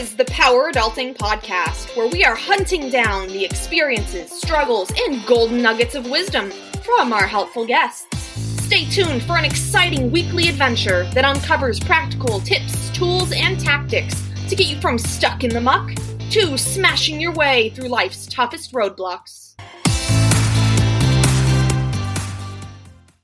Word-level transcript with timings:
is 0.00 0.16
the 0.16 0.24
Power 0.24 0.72
Adulting 0.72 1.14
Podcast, 1.14 1.94
where 1.94 2.08
we 2.08 2.24
are 2.24 2.34
hunting 2.34 2.88
down 2.88 3.28
the 3.28 3.44
experiences, 3.44 4.30
struggles, 4.30 4.90
and 4.96 5.26
golden 5.26 5.60
nuggets 5.60 5.94
of 5.94 6.08
wisdom 6.08 6.50
from 6.82 7.12
our 7.12 7.26
helpful 7.26 7.66
guests. 7.66 8.06
Stay 8.64 8.86
tuned 8.86 9.22
for 9.24 9.36
an 9.36 9.44
exciting 9.44 10.10
weekly 10.10 10.48
adventure 10.48 11.04
that 11.12 11.26
uncovers 11.26 11.78
practical 11.78 12.40
tips, 12.40 12.88
tools, 12.92 13.30
and 13.32 13.60
tactics 13.60 14.26
to 14.48 14.56
get 14.56 14.68
you 14.68 14.80
from 14.80 14.96
stuck 14.96 15.44
in 15.44 15.50
the 15.50 15.60
muck 15.60 15.90
to 16.30 16.56
smashing 16.56 17.20
your 17.20 17.32
way 17.34 17.68
through 17.68 17.88
life's 17.88 18.26
toughest 18.26 18.72
roadblocks. 18.72 19.49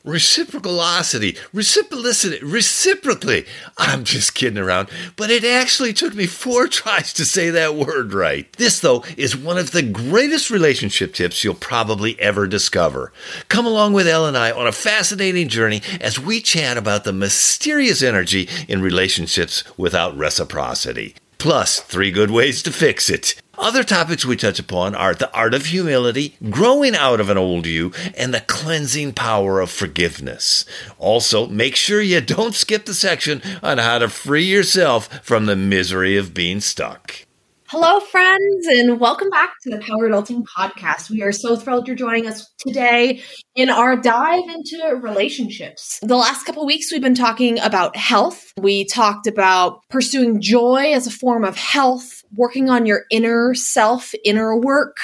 Reciprocity, 0.07 1.37
reciprocity, 1.53 2.39
reciprocally. 2.41 3.45
I'm 3.77 4.05
just 4.05 4.37
kidding 4.37 4.57
around, 4.57 4.89
but 5.17 5.31
it 5.31 5.43
actually 5.43 5.93
took 5.93 6.15
me 6.15 6.27
four 6.27 6.69
tries 6.69 7.13
to 7.15 7.25
say 7.25 7.51
that 7.51 7.75
word 7.75 8.15
right. 8.15 8.51
This, 8.53 8.79
though, 8.79 9.03
is 9.17 9.37
one 9.37 9.59
of 9.59 9.73
the 9.73 9.83
greatest 9.83 10.49
relationship 10.49 11.13
tips 11.13 11.43
you'll 11.43 11.55
probably 11.55 12.19
ever 12.21 12.47
discover. 12.47 13.13
Come 13.49 13.67
along 13.67 13.95
with 13.95 14.07
Elle 14.07 14.27
and 14.27 14.39
I 14.39 14.53
on 14.53 14.69
a 14.69 14.73
fascinating 14.73 15.49
journey 15.49 15.83
as 16.01 16.21
we 16.21 16.41
chat 16.41 16.77
about 16.77 17.03
the 17.03 17.13
mysterious 17.13 18.01
energy 18.01 18.49
in 18.69 18.81
relationships 18.81 19.65
without 19.77 20.17
reciprocity 20.17 21.17
plus 21.39 21.81
three 21.81 22.11
good 22.11 22.31
ways 22.31 22.63
to 22.63 22.73
fix 22.73 23.11
it. 23.11 23.41
Other 23.59 23.83
topics 23.83 24.25
we 24.25 24.37
touch 24.37 24.59
upon 24.59 24.95
are 24.95 25.15
the 25.15 25.33
art 25.33 25.55
of 25.55 25.67
humility, 25.67 26.37
growing 26.51 26.95
out 26.95 27.21
of 27.21 27.31
an 27.31 27.39
old 27.39 27.67
you, 27.67 27.93
and 28.17 28.33
the 28.33 28.41
cleansing 28.41 29.13
power 29.15 29.61
of 29.61 29.71
forgiveness. 29.71 30.65
Also, 30.99 31.47
make 31.47 31.77
sure 31.77 32.01
you 32.01 32.21
don't 32.21 32.55
skip 32.55 32.85
the 32.85 32.95
section 32.95 33.43
on 33.63 33.79
how 33.79 33.99
to 33.99 34.09
free 34.09 34.45
yourself 34.45 35.09
from 35.25 35.47
the 35.47 35.57
misery 35.57 36.17
of 36.17 36.35
being 36.35 36.61
stuck. 36.61 37.26
Hello, 37.79 38.01
friends, 38.01 38.67
and 38.69 38.99
welcome 38.99 39.29
back 39.29 39.53
to 39.61 39.69
the 39.69 39.77
Power 39.77 40.09
Adulting 40.09 40.45
Podcast. 40.45 41.11
We 41.11 41.21
are 41.21 41.31
so 41.31 41.57
thrilled 41.57 41.87
you're 41.87 41.95
joining 41.95 42.27
us 42.27 42.51
today 42.57 43.21
in 43.55 43.69
our 43.69 43.99
dive 43.99 44.49
into 44.49 44.99
relationships. 45.03 46.01
The 46.01 46.17
last 46.17 46.47
couple 46.47 46.65
weeks, 46.65 46.91
we've 46.91 47.03
been 47.03 47.15
talking 47.15 47.61
about 47.61 47.95
health. 47.95 48.51
We 48.57 48.87
talked 48.87 49.27
about 49.27 49.87
pursuing 49.91 50.41
joy 50.41 50.95
as 50.95 51.07
a 51.07 51.11
form 51.11 51.45
of 51.45 51.55
health, 51.55 52.25
working 52.35 52.71
on 52.71 52.87
your 52.87 53.03
inner 53.11 53.53
self, 53.53 54.15
inner 54.25 54.57
work. 54.57 54.97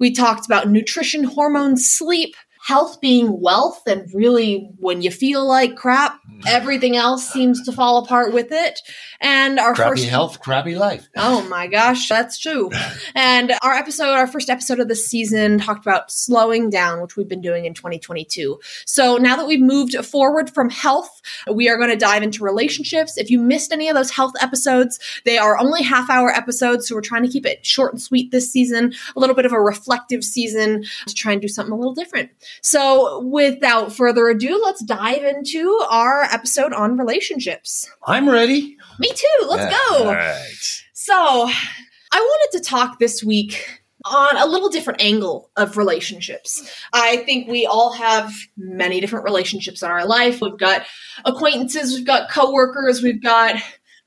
We 0.00 0.10
talked 0.10 0.44
about 0.44 0.68
nutrition, 0.68 1.22
hormones, 1.22 1.88
sleep, 1.88 2.34
health 2.68 3.00
being 3.00 3.40
wealth 3.40 3.80
and 3.86 4.12
really 4.12 4.70
when 4.78 5.00
you 5.00 5.10
feel 5.10 5.46
like 5.46 5.74
crap 5.74 6.20
mm. 6.30 6.42
everything 6.46 6.96
else 6.96 7.26
seems 7.26 7.64
to 7.64 7.72
fall 7.72 8.04
apart 8.04 8.32
with 8.32 8.48
it 8.50 8.80
and 9.20 9.58
our 9.58 9.74
crappy 9.74 9.90
first 9.90 10.08
health 10.08 10.40
crappy 10.40 10.76
life. 10.76 11.08
Oh 11.16 11.46
my 11.48 11.66
gosh 11.66 12.08
that's 12.08 12.38
true. 12.38 12.70
And 13.14 13.52
our 13.62 13.74
episode 13.74 14.14
our 14.14 14.26
first 14.26 14.50
episode 14.50 14.80
of 14.80 14.88
the 14.88 14.96
season 14.96 15.58
talked 15.58 15.84
about 15.84 16.10
slowing 16.10 16.70
down 16.70 17.00
which 17.00 17.16
we've 17.16 17.28
been 17.28 17.40
doing 17.40 17.64
in 17.64 17.74
2022 17.74 18.58
so 18.86 19.16
now 19.16 19.36
that 19.36 19.46
we've 19.46 19.60
moved 19.60 19.94
forward 20.04 20.50
from 20.50 20.70
health 20.70 21.20
we 21.52 21.68
are 21.68 21.76
going 21.76 21.90
to 21.90 21.96
dive 21.96 22.22
into 22.22 22.44
relationships. 22.44 23.16
If 23.16 23.30
you 23.30 23.40
missed 23.40 23.72
any 23.72 23.88
of 23.88 23.94
those 23.94 24.10
health 24.10 24.34
episodes 24.40 24.98
they 25.24 25.38
are 25.38 25.58
only 25.58 25.82
half 25.82 26.10
hour 26.10 26.30
episodes 26.30 26.88
so 26.88 26.94
we're 26.94 27.00
trying 27.00 27.24
to 27.24 27.28
keep 27.28 27.46
it 27.46 27.64
short 27.64 27.92
and 27.92 28.00
sweet 28.00 28.30
this 28.30 28.52
season 28.52 28.92
a 29.16 29.20
little 29.20 29.34
bit 29.34 29.46
of 29.46 29.52
a 29.52 29.60
reflective 29.60 30.24
season 30.24 30.84
to 31.06 31.14
try 31.14 31.32
and 31.32 31.42
do 31.42 31.48
something 31.48 31.72
a 31.72 31.76
little 31.76 31.94
different. 31.94 32.30
So, 32.62 33.20
without 33.20 33.92
further 33.92 34.28
ado, 34.28 34.60
let's 34.64 34.82
dive 34.82 35.22
into 35.22 35.80
our 35.90 36.22
episode 36.24 36.72
on 36.72 36.96
relationships. 36.98 37.90
I'm 38.06 38.28
ready. 38.28 38.76
Me 38.98 39.07
too. 39.08 39.46
Let's 39.46 39.70
yeah, 39.70 39.78
go. 39.88 40.04
All 40.04 40.14
right. 40.14 40.82
So, 40.92 41.14
I 41.14 42.18
wanted 42.20 42.58
to 42.58 42.64
talk 42.64 42.98
this 42.98 43.22
week 43.22 43.82
on 44.04 44.36
a 44.36 44.46
little 44.46 44.68
different 44.68 45.02
angle 45.02 45.50
of 45.56 45.76
relationships. 45.76 46.70
I 46.92 47.18
think 47.18 47.48
we 47.48 47.66
all 47.66 47.92
have 47.92 48.32
many 48.56 49.00
different 49.00 49.24
relationships 49.24 49.82
in 49.82 49.90
our 49.90 50.06
life. 50.06 50.40
We've 50.40 50.58
got 50.58 50.86
acquaintances, 51.24 51.94
we've 51.94 52.06
got 52.06 52.30
coworkers, 52.30 53.02
we've 53.02 53.22
got 53.22 53.56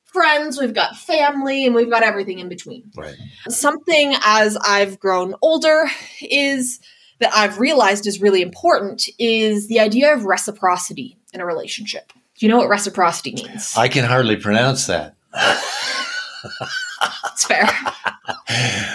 friends, 0.05 0.59
we've 0.59 0.73
got 0.73 0.95
family, 0.95 1.65
and 1.65 1.75
we've 1.75 1.89
got 1.89 2.03
everything 2.03 2.39
in 2.39 2.49
between. 2.49 2.91
Right. 2.95 3.15
Something 3.49 4.15
as 4.23 4.57
I've 4.57 4.99
grown 4.99 5.35
older 5.41 5.89
is 6.21 6.79
that 7.19 7.33
I've 7.33 7.59
realized 7.59 8.07
is 8.07 8.21
really 8.21 8.41
important 8.41 9.07
is 9.19 9.67
the 9.67 9.79
idea 9.79 10.13
of 10.13 10.25
reciprocity 10.25 11.17
in 11.33 11.41
a 11.41 11.45
relationship. 11.45 12.11
Do 12.41 12.47
you 12.47 12.51
know 12.51 12.57
what 12.57 12.69
reciprocity 12.69 13.33
means? 13.33 13.77
I 13.77 13.87
can 13.87 14.03
hardly 14.03 14.35
pronounce 14.35 14.87
that. 14.87 15.13
It's 17.31 17.45
fair. 17.45 17.69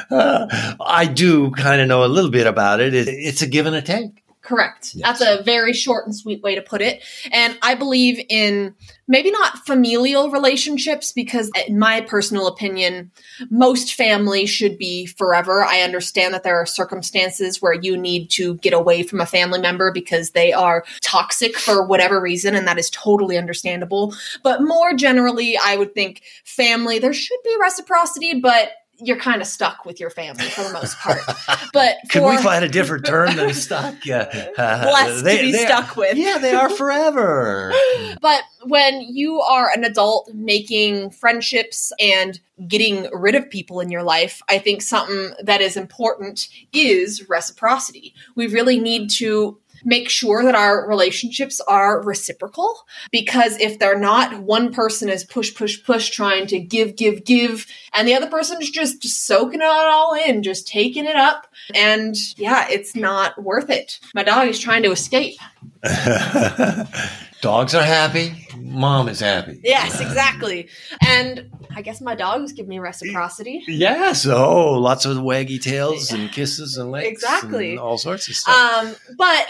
Uh, 0.09 0.75
I 0.81 1.07
do 1.07 1.51
kind 1.53 1.81
of 1.81 1.89
know 1.89 2.05
a 2.05 2.07
little 2.07 2.31
bit 2.31 2.47
about 2.47 2.81
it. 2.81 2.95
it. 2.95 3.09
It's 3.09 3.43
a 3.43 3.47
give 3.47 3.67
and 3.67 3.75
a 3.75 3.83
take. 3.83 4.23
Correct. 4.47 4.95
Yes. 4.95 5.19
That's 5.19 5.41
a 5.41 5.43
very 5.43 5.73
short 5.73 6.07
and 6.07 6.15
sweet 6.15 6.41
way 6.41 6.55
to 6.55 6.63
put 6.63 6.81
it. 6.81 7.03
And 7.33 7.59
I 7.63 7.75
believe 7.75 8.25
in 8.29 8.77
maybe 9.09 9.33
not 9.33 9.67
familial 9.67 10.31
relationships 10.31 11.11
because, 11.11 11.51
in 11.67 11.81
my 11.81 12.01
personal 12.01 12.47
opinion, 12.47 13.11
most 13.51 13.95
family 13.95 14.47
should 14.47 14.79
be 14.79 15.07
forever. 15.07 15.65
I 15.65 15.81
understand 15.81 16.33
that 16.33 16.45
there 16.45 16.61
are 16.61 16.65
circumstances 16.65 17.61
where 17.61 17.75
you 17.75 17.97
need 17.97 18.31
to 18.31 18.55
get 18.59 18.73
away 18.73 19.03
from 19.03 19.21
a 19.21 19.27
family 19.27 19.61
member 19.61 19.91
because 19.91 20.31
they 20.31 20.53
are 20.53 20.85
toxic 21.01 21.57
for 21.57 21.85
whatever 21.85 22.21
reason, 22.21 22.55
and 22.55 22.69
that 22.69 22.79
is 22.79 22.89
totally 22.91 23.37
understandable. 23.37 24.15
But 24.45 24.63
more 24.63 24.95
generally, 24.95 25.59
I 25.61 25.77
would 25.77 25.93
think 25.93 26.23
family, 26.45 27.01
there 27.01 27.13
should 27.13 27.41
be 27.43 27.57
reciprocity, 27.61 28.41
but 28.41 28.71
you're 28.99 29.19
kind 29.19 29.41
of 29.41 29.47
stuck 29.47 29.85
with 29.85 30.01
your 30.01 30.11
family 30.11 30.45
for 30.45 30.63
the 30.63 30.73
most 30.73 30.99
part. 30.99 31.21
But 31.73 31.97
can 32.09 32.25
we 32.25 32.39
find 32.39 32.65
a 32.65 32.69
different 32.69 33.05
term 33.05 33.37
than 33.37 33.53
stuck? 33.55 34.07
Yeah, 34.07 34.51
uh, 34.57 34.83
blessed 34.83 35.25
they, 35.25 35.37
to 35.39 35.43
be 35.43 35.53
stuck 35.53 35.97
are, 35.97 36.01
with. 36.01 36.17
Yeah, 36.17 36.39
they 36.39 36.55
are 36.55 36.71
forever. 36.71 37.73
but 38.23 38.43
when 38.65 39.03
you 39.03 39.41
are 39.41 39.71
an 39.75 39.85
adult 39.85 40.31
making 40.33 41.11
friendships 41.11 41.93
and 42.01 42.41
getting 42.67 43.09
rid 43.13 43.35
of 43.35 43.51
people 43.51 43.81
in 43.81 43.91
your 43.91 44.03
life, 44.03 44.41
I 44.49 44.59
think 44.59 44.81
something 44.81 45.33
that 45.43 45.61
is 45.61 45.77
important 45.77 46.49
is 46.73 47.29
reciprocity. 47.29 48.15
We 48.35 48.47
really 48.47 48.79
need 48.79 49.11
to 49.19 49.59
make 49.87 50.11
sure 50.11 50.43
that 50.43 50.55
our 50.55 50.87
relationships 50.87 51.61
are 51.61 52.03
reciprocal 52.03 52.87
because 53.11 53.59
if 53.59 53.79
they're 53.79 53.99
not, 53.99 54.43
one 54.43 54.73
person 54.73 55.09
is 55.09 55.25
push, 55.25 55.55
push, 55.55 55.83
push, 55.83 56.11
trying 56.11 56.47
to 56.49 56.59
give, 56.59 56.97
give, 56.97 57.25
give, 57.25 57.67
and 57.95 58.07
the 58.07 58.15
other 58.15 58.29
person 58.29 58.61
is 58.61 58.69
just, 58.69 59.01
just 59.01 59.25
soaking 59.27 59.61
it 59.61 59.67
all 59.67 60.13
in, 60.15 60.43
just 60.43 60.67
taking 60.67 61.07
it 61.07 61.17
up. 61.17 61.47
And 61.75 62.17
yeah, 62.37 62.67
it's 62.69 62.95
not 62.95 63.43
worth 63.43 63.71
it. 63.71 64.01
My 64.15 64.25
dog 64.25 64.49
is 64.49 64.59
trying 64.59 64.83
to 64.83 64.91
escape. 64.91 65.39
Dogs 67.47 67.77
are 67.77 67.85
happy. 67.85 68.35
Mom 68.59 69.09
is 69.09 69.21
happy. 69.21 69.61
Yes, 69.63 70.01
exactly. 70.01 70.69
And 71.07 71.49
I 71.77 71.81
guess 71.81 72.01
my 72.01 72.17
dogs 72.17 72.53
give 72.53 72.67
me 72.67 72.81
reciprocity. 72.81 73.63
Yes. 73.69 74.27
Oh, 74.27 74.73
lots 74.73 75.05
of 75.05 75.19
waggy 75.19 75.63
tails 75.63 76.11
and 76.11 76.33
kisses 76.33 76.77
and 76.77 76.91
legs. 76.91 77.07
Exactly. 77.07 77.71
And 77.71 77.79
all 77.79 77.99
sorts 77.99 78.27
of 78.27 78.35
stuff. 78.35 78.53
Um, 78.53 78.97
but 79.17 79.47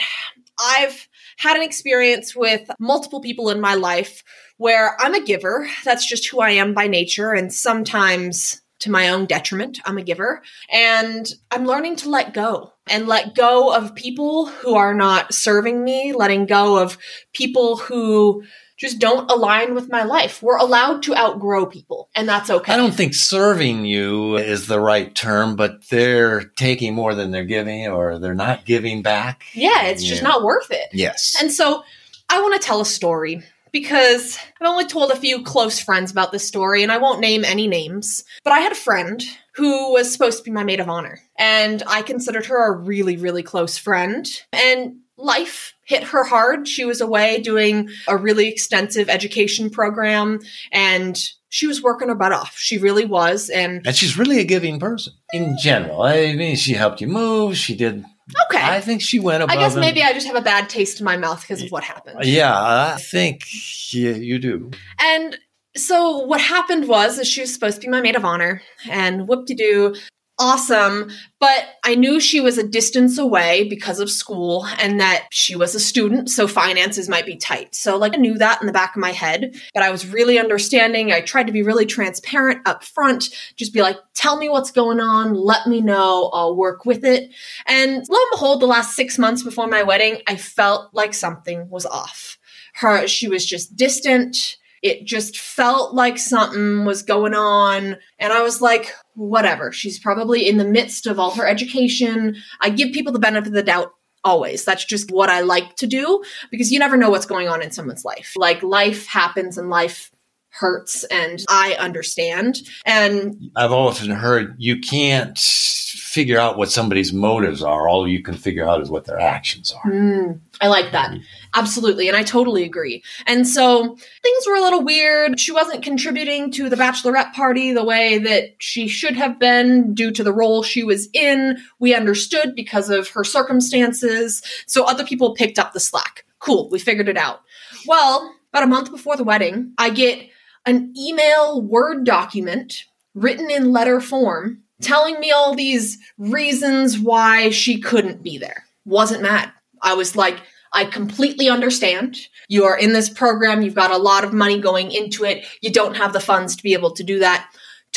I've 0.61 1.09
had 1.39 1.57
an 1.57 1.63
experience 1.63 2.37
with 2.37 2.71
multiple 2.79 3.23
people 3.23 3.49
in 3.49 3.63
my 3.63 3.77
life 3.77 4.23
where 4.59 4.95
I'm 5.01 5.15
a 5.15 5.25
giver. 5.25 5.67
That's 5.83 6.07
just 6.07 6.29
who 6.29 6.41
I 6.41 6.51
am 6.51 6.75
by 6.75 6.89
nature. 6.89 7.33
And 7.33 7.51
sometimes 7.51 8.61
to 8.81 8.91
my 8.91 9.09
own 9.09 9.27
detriment, 9.27 9.79
I'm 9.85 9.99
a 9.99 10.03
giver. 10.03 10.43
And 10.73 11.27
I'm 11.51 11.65
learning 11.65 11.97
to 11.97 12.11
let 12.11 12.35
go 12.35 12.73
and 12.89 13.07
let 13.07 13.35
go 13.35 13.75
of 13.75 13.95
people 13.95 14.47
who 14.47 14.75
are 14.75 14.95
not 14.95 15.35
serving 15.35 15.83
me, 15.83 16.13
letting 16.13 16.47
go 16.47 16.79
of 16.79 16.99
people 17.33 17.77
who 17.77 18.45
just 18.77 18.99
don't 18.99 19.31
align 19.31 19.75
with 19.75 19.91
my 19.91 20.03
life. 20.03 20.43
We're 20.43 20.59
allowed 20.59 21.03
to 21.05 21.17
outgrow 21.17 21.65
people, 21.65 22.11
and 22.15 22.29
that's 22.29 22.51
okay. 22.51 22.75
I 22.75 22.77
don't 22.77 22.95
think 22.95 23.15
serving 23.15 23.87
you 23.87 24.37
is 24.37 24.67
the 24.67 24.81
right 24.81 25.15
term, 25.15 25.57
but 25.57 25.89
they're 25.89 26.45
taking 26.45 26.95
more 26.95 27.15
than 27.15 27.31
they're 27.31 27.45
giving, 27.45 27.87
or 27.89 28.19
they're 28.19 28.35
not 28.35 28.67
giving 28.67 29.01
back. 29.01 29.45
Yeah, 29.55 29.85
it's 29.87 30.05
just 30.05 30.23
not 30.23 30.43
worth 30.43 30.71
it. 30.71 30.89
Yes. 30.93 31.37
And 31.41 31.51
so 31.51 31.85
I 32.29 32.43
want 32.43 32.61
to 32.61 32.67
tell 32.67 32.83
a 32.83 32.87
story 32.87 33.43
because 33.73 34.39
I've 34.61 34.69
only 34.69 34.87
told 34.87 35.11
a 35.11 35.17
few 35.17 35.43
close 35.43 35.81
friends 35.81 36.11
about 36.11 36.33
this 36.33 36.47
story, 36.47 36.83
and 36.83 36.93
I 36.93 36.99
won't 36.99 37.21
name 37.21 37.45
any 37.45 37.67
names. 37.67 38.25
But 38.45 38.53
I 38.53 38.61
had 38.61 38.73
a 38.73 38.77
friend 38.77 39.23
who 39.55 39.93
was 39.93 40.13
supposed 40.13 40.39
to 40.39 40.45
be 40.45 40.51
my 40.51 40.65
maid 40.65 40.81
of 40.81 40.89
honor, 40.89 41.21
and 41.39 41.83
I 41.87 42.03
considered 42.03 42.47
her 42.47 42.73
a 42.73 42.77
really, 42.77 43.17
really 43.17 43.43
close 43.43 43.79
friend. 43.79 44.27
And 44.53 44.97
life 45.19 45.75
hit 45.85 46.05
her 46.05 46.25
hard. 46.25 46.69
She 46.69 46.85
was 46.85 47.01
away 47.01 47.41
doing 47.41 47.89
a 48.07 48.17
really 48.17 48.49
extensive 48.49 49.09
education 49.09 49.71
program 49.71 50.41
and 50.73 51.19
she 51.49 51.67
was 51.67 51.83
working 51.83 52.09
her 52.09 52.15
butt 52.15 52.33
off. 52.33 52.57
She 52.57 52.77
really 52.77 53.07
was. 53.07 53.49
And, 53.49 53.87
and 53.87 53.97
she's 53.97 54.19
really 54.19 54.41
a 54.41 54.45
giving 54.45 54.79
person 54.79 55.15
in 55.33 55.57
general. 55.59 56.03
I 56.03 56.35
mean, 56.35 56.57
she 56.57 56.75
helped 56.75 57.01
you 57.01 57.07
move. 57.07 57.57
She 57.57 57.75
did. 57.75 58.05
Okay. 58.47 58.63
I 58.63 58.81
think 58.81 59.03
she 59.03 59.21
went 59.21 59.43
above. 59.43 59.57
I 59.57 59.61
guess 59.61 59.77
maybe 59.77 60.01
and, 60.01 60.11
I 60.11 60.13
just 60.13 60.27
have 60.27 60.37
a 60.37 60.41
bad 60.41 60.69
taste 60.69 61.01
in 61.01 61.05
my 61.05 61.17
mouth 61.17 61.41
because 61.41 61.63
of 61.63 61.71
what 61.71 61.85
happened. 61.85 62.25
Yeah, 62.25 62.53
I 62.53 62.97
think 62.99 63.45
yeah, 63.93 64.13
you 64.13 64.39
do. 64.39 64.71
And 65.01 65.39
so 65.77 66.19
what 66.19 66.41
happened 66.41 66.89
was 66.89 67.19
is 67.19 67.29
she 67.29 67.43
was 67.43 67.53
supposed 67.53 67.81
to 67.81 67.87
be 67.87 67.91
my 67.91 68.01
maid 68.01 68.17
of 68.17 68.25
honor 68.25 68.63
and 68.89 69.29
whoop 69.29 69.47
de 69.47 69.55
doo 69.55 69.95
awesome 70.39 71.11
but 71.41 71.67
i 71.85 71.95
knew 71.95 72.21
she 72.21 72.41
was 72.41 72.59
a 72.59 72.67
distance 72.67 73.17
away 73.17 73.67
because 73.69 74.01
of 74.01 74.11
school 74.11 74.67
and 74.79 75.01
that 75.01 75.27
she 75.31 75.57
was 75.57 75.75
a 75.75 75.81
student 75.81 76.29
so 76.29 76.47
finances 76.47 77.09
might 77.09 77.25
be 77.25 77.37
tight. 77.37 77.75
So 77.75 77.97
like 77.97 78.15
i 78.15 78.19
knew 78.19 78.37
that 78.39 78.61
in 78.61 78.67
the 78.67 78.73
back 78.73 78.95
of 78.95 79.01
my 79.01 79.13
head 79.13 79.55
but 79.73 79.83
i 79.83 79.91
was 79.91 80.07
really 80.07 80.39
understanding. 80.39 81.11
I 81.13 81.21
tried 81.21 81.47
to 81.47 81.53
be 81.53 81.63
really 81.63 81.87
transparent 81.87 82.67
up 82.67 82.85
front 82.85 83.31
just 83.57 83.73
be 83.73 83.83
like 83.83 83.97
tell 84.15 84.37
me 84.37 84.49
what's 84.49 84.71
going 84.71 85.01
on. 85.01 85.35
Let 85.35 85.67
me 85.67 85.81
know. 85.81 86.31
I'll 86.33 86.57
work 86.57 86.85
with 86.85 87.05
it. 87.05 87.31
And 87.67 88.05
lo 88.09 88.19
and 88.19 88.31
behold 88.33 88.61
the 88.61 88.67
last 88.67 88.95
six 88.95 89.19
months 89.19 89.43
before 89.43 89.67
my 89.67 89.83
wedding 89.83 90.21
i 90.27 90.37
felt 90.37 90.93
like 90.93 91.15
something 91.15 91.69
was 91.71 91.87
off. 91.87 92.39
Her 92.75 93.07
she 93.07 93.29
was 93.29 93.47
just 93.47 93.77
distant 93.77 94.57
it 94.87 95.05
just 95.05 95.39
felt 95.39 95.95
like 95.95 96.19
something 96.19 96.85
was 96.85 97.03
going 97.03 97.35
on. 97.35 97.97
And 98.19 98.33
I 98.33 98.43
was 98.43 98.61
like, 98.61 98.93
whatever. 99.15 99.73
She's 99.73 99.99
probably 99.99 100.49
in 100.49 100.57
the 100.57 100.65
midst 100.65 101.07
of 101.07 101.19
all 101.19 101.33
her 101.33 101.47
education. 101.47 102.37
I 102.61 102.71
give 102.71 102.93
people 102.93 103.13
the 103.13 103.19
benefit 103.19 103.49
of 103.49 103.55
the 103.55 103.63
doubt 103.63 103.93
always. 104.25 104.65
That's 104.65 104.85
just 104.85 105.11
what 105.11 105.31
I 105.31 105.41
like 105.41 105.77
to 105.77 105.87
do 105.87 106.23
because 106.51 106.73
you 106.73 106.79
never 106.79 106.97
know 106.97 107.11
what's 107.11 107.27
going 107.27 107.49
on 107.49 107.63
in 107.63 107.71
someone's 107.71 108.05
life. 108.05 108.33
Like 108.37 108.63
life 108.63 109.07
happens 109.07 109.59
and 109.59 109.71
life 109.71 110.11
hurts 110.59 111.05
and 111.05 111.45
I 111.49 111.75
understand. 111.79 112.61
And 112.85 113.51
I've 113.57 113.73
often 113.73 114.11
heard 114.11 114.55
you 114.59 114.81
can't 114.81 115.39
figure 115.39 116.39
out 116.39 116.57
what 116.57 116.71
somebody's 116.71 117.13
motives 117.13 117.63
are. 117.63 117.89
All 117.89 118.09
you 118.09 118.23
can 118.23 118.35
figure 118.35 118.67
out 118.67 118.81
is 118.81 118.91
what 118.91 119.05
their 119.05 119.21
actions 119.21 119.73
are. 119.73 119.91
Mm, 119.91 120.41
I 120.63 120.69
like 120.69 120.93
that. 120.93 121.15
Absolutely. 121.55 122.09
And 122.09 122.17
I 122.17 122.23
totally 122.23 122.65
agree. 122.65 123.03
And 123.27 123.47
so 123.47 123.97
things 124.23 124.47
were 124.47 124.57
a 124.57 124.63
little 124.63 124.83
weird. 124.83 125.39
She 125.39 125.53
wasn't 125.53 125.83
contributing 125.83 126.51
to 126.53 126.71
the 126.71 126.77
bachelorette 126.77 127.35
party 127.35 127.73
the 127.73 127.85
way 127.85 128.17
that 128.19 128.55
she 128.59 128.89
should 128.89 129.15
have 129.17 129.39
been 129.39 129.93
due 129.93 130.11
to 130.13 130.25
the 130.25 130.33
role 130.33 130.63
she 130.63 130.83
was 130.83 131.09
in. 131.13 131.59
We 131.79 131.95
understood 131.95 132.55
because 132.57 132.89
of 132.89 133.11
her 133.11 133.25
circumstances. 133.25 134.43
So 134.67 134.85
other 134.85 135.05
people 135.05 135.35
picked 135.35 135.59
up 135.59 135.75
the 135.75 135.81
slack. 135.81 136.25
Cool. 136.39 136.71
We 136.71 136.79
figured 136.79 137.09
it 137.09 137.19
out. 137.19 137.41
Well, 137.87 138.35
about 138.53 138.65
a 138.65 138.69
month 138.69 138.91
before 138.91 139.17
the 139.17 139.25
wedding, 139.25 139.75
I 139.77 139.91
get 139.91 140.31
an 140.67 140.93
email 140.99 141.63
Word 141.63 142.05
document 142.05 142.85
written 143.15 143.51
in 143.51 143.73
letter 143.73 144.01
form 144.01 144.63
telling 144.83 145.19
me 145.21 145.31
all 145.31 145.55
these 145.55 145.99
reasons 146.19 146.99
why 146.99 147.51
she 147.51 147.81
couldn't 147.81 148.23
be 148.23 148.37
there. 148.37 148.65
Wasn't 148.85 149.23
mad. 149.23 149.51
I 149.83 149.95
was 149.95 150.17
like, 150.17 150.39
I 150.73 150.85
completely 150.85 151.49
understand. 151.49 152.19
You 152.49 152.65
are 152.65 152.77
in 152.77 152.93
this 152.93 153.09
program, 153.09 153.63
you've 153.63 153.75
got 153.75 153.91
a 153.91 153.97
lot 153.97 154.25
of 154.25 154.35
money 154.35 154.61
going 154.61 154.93
into 154.93 155.25
it, 155.25 155.47
you 155.63 155.73
don't 155.73 155.97
have 155.97 156.13
the 156.13 156.21
funds 156.21 156.57
to 156.57 156.63
be 156.63 156.75
able 156.75 156.91
to 156.93 157.03
do 157.03 157.21
that. 157.21 157.49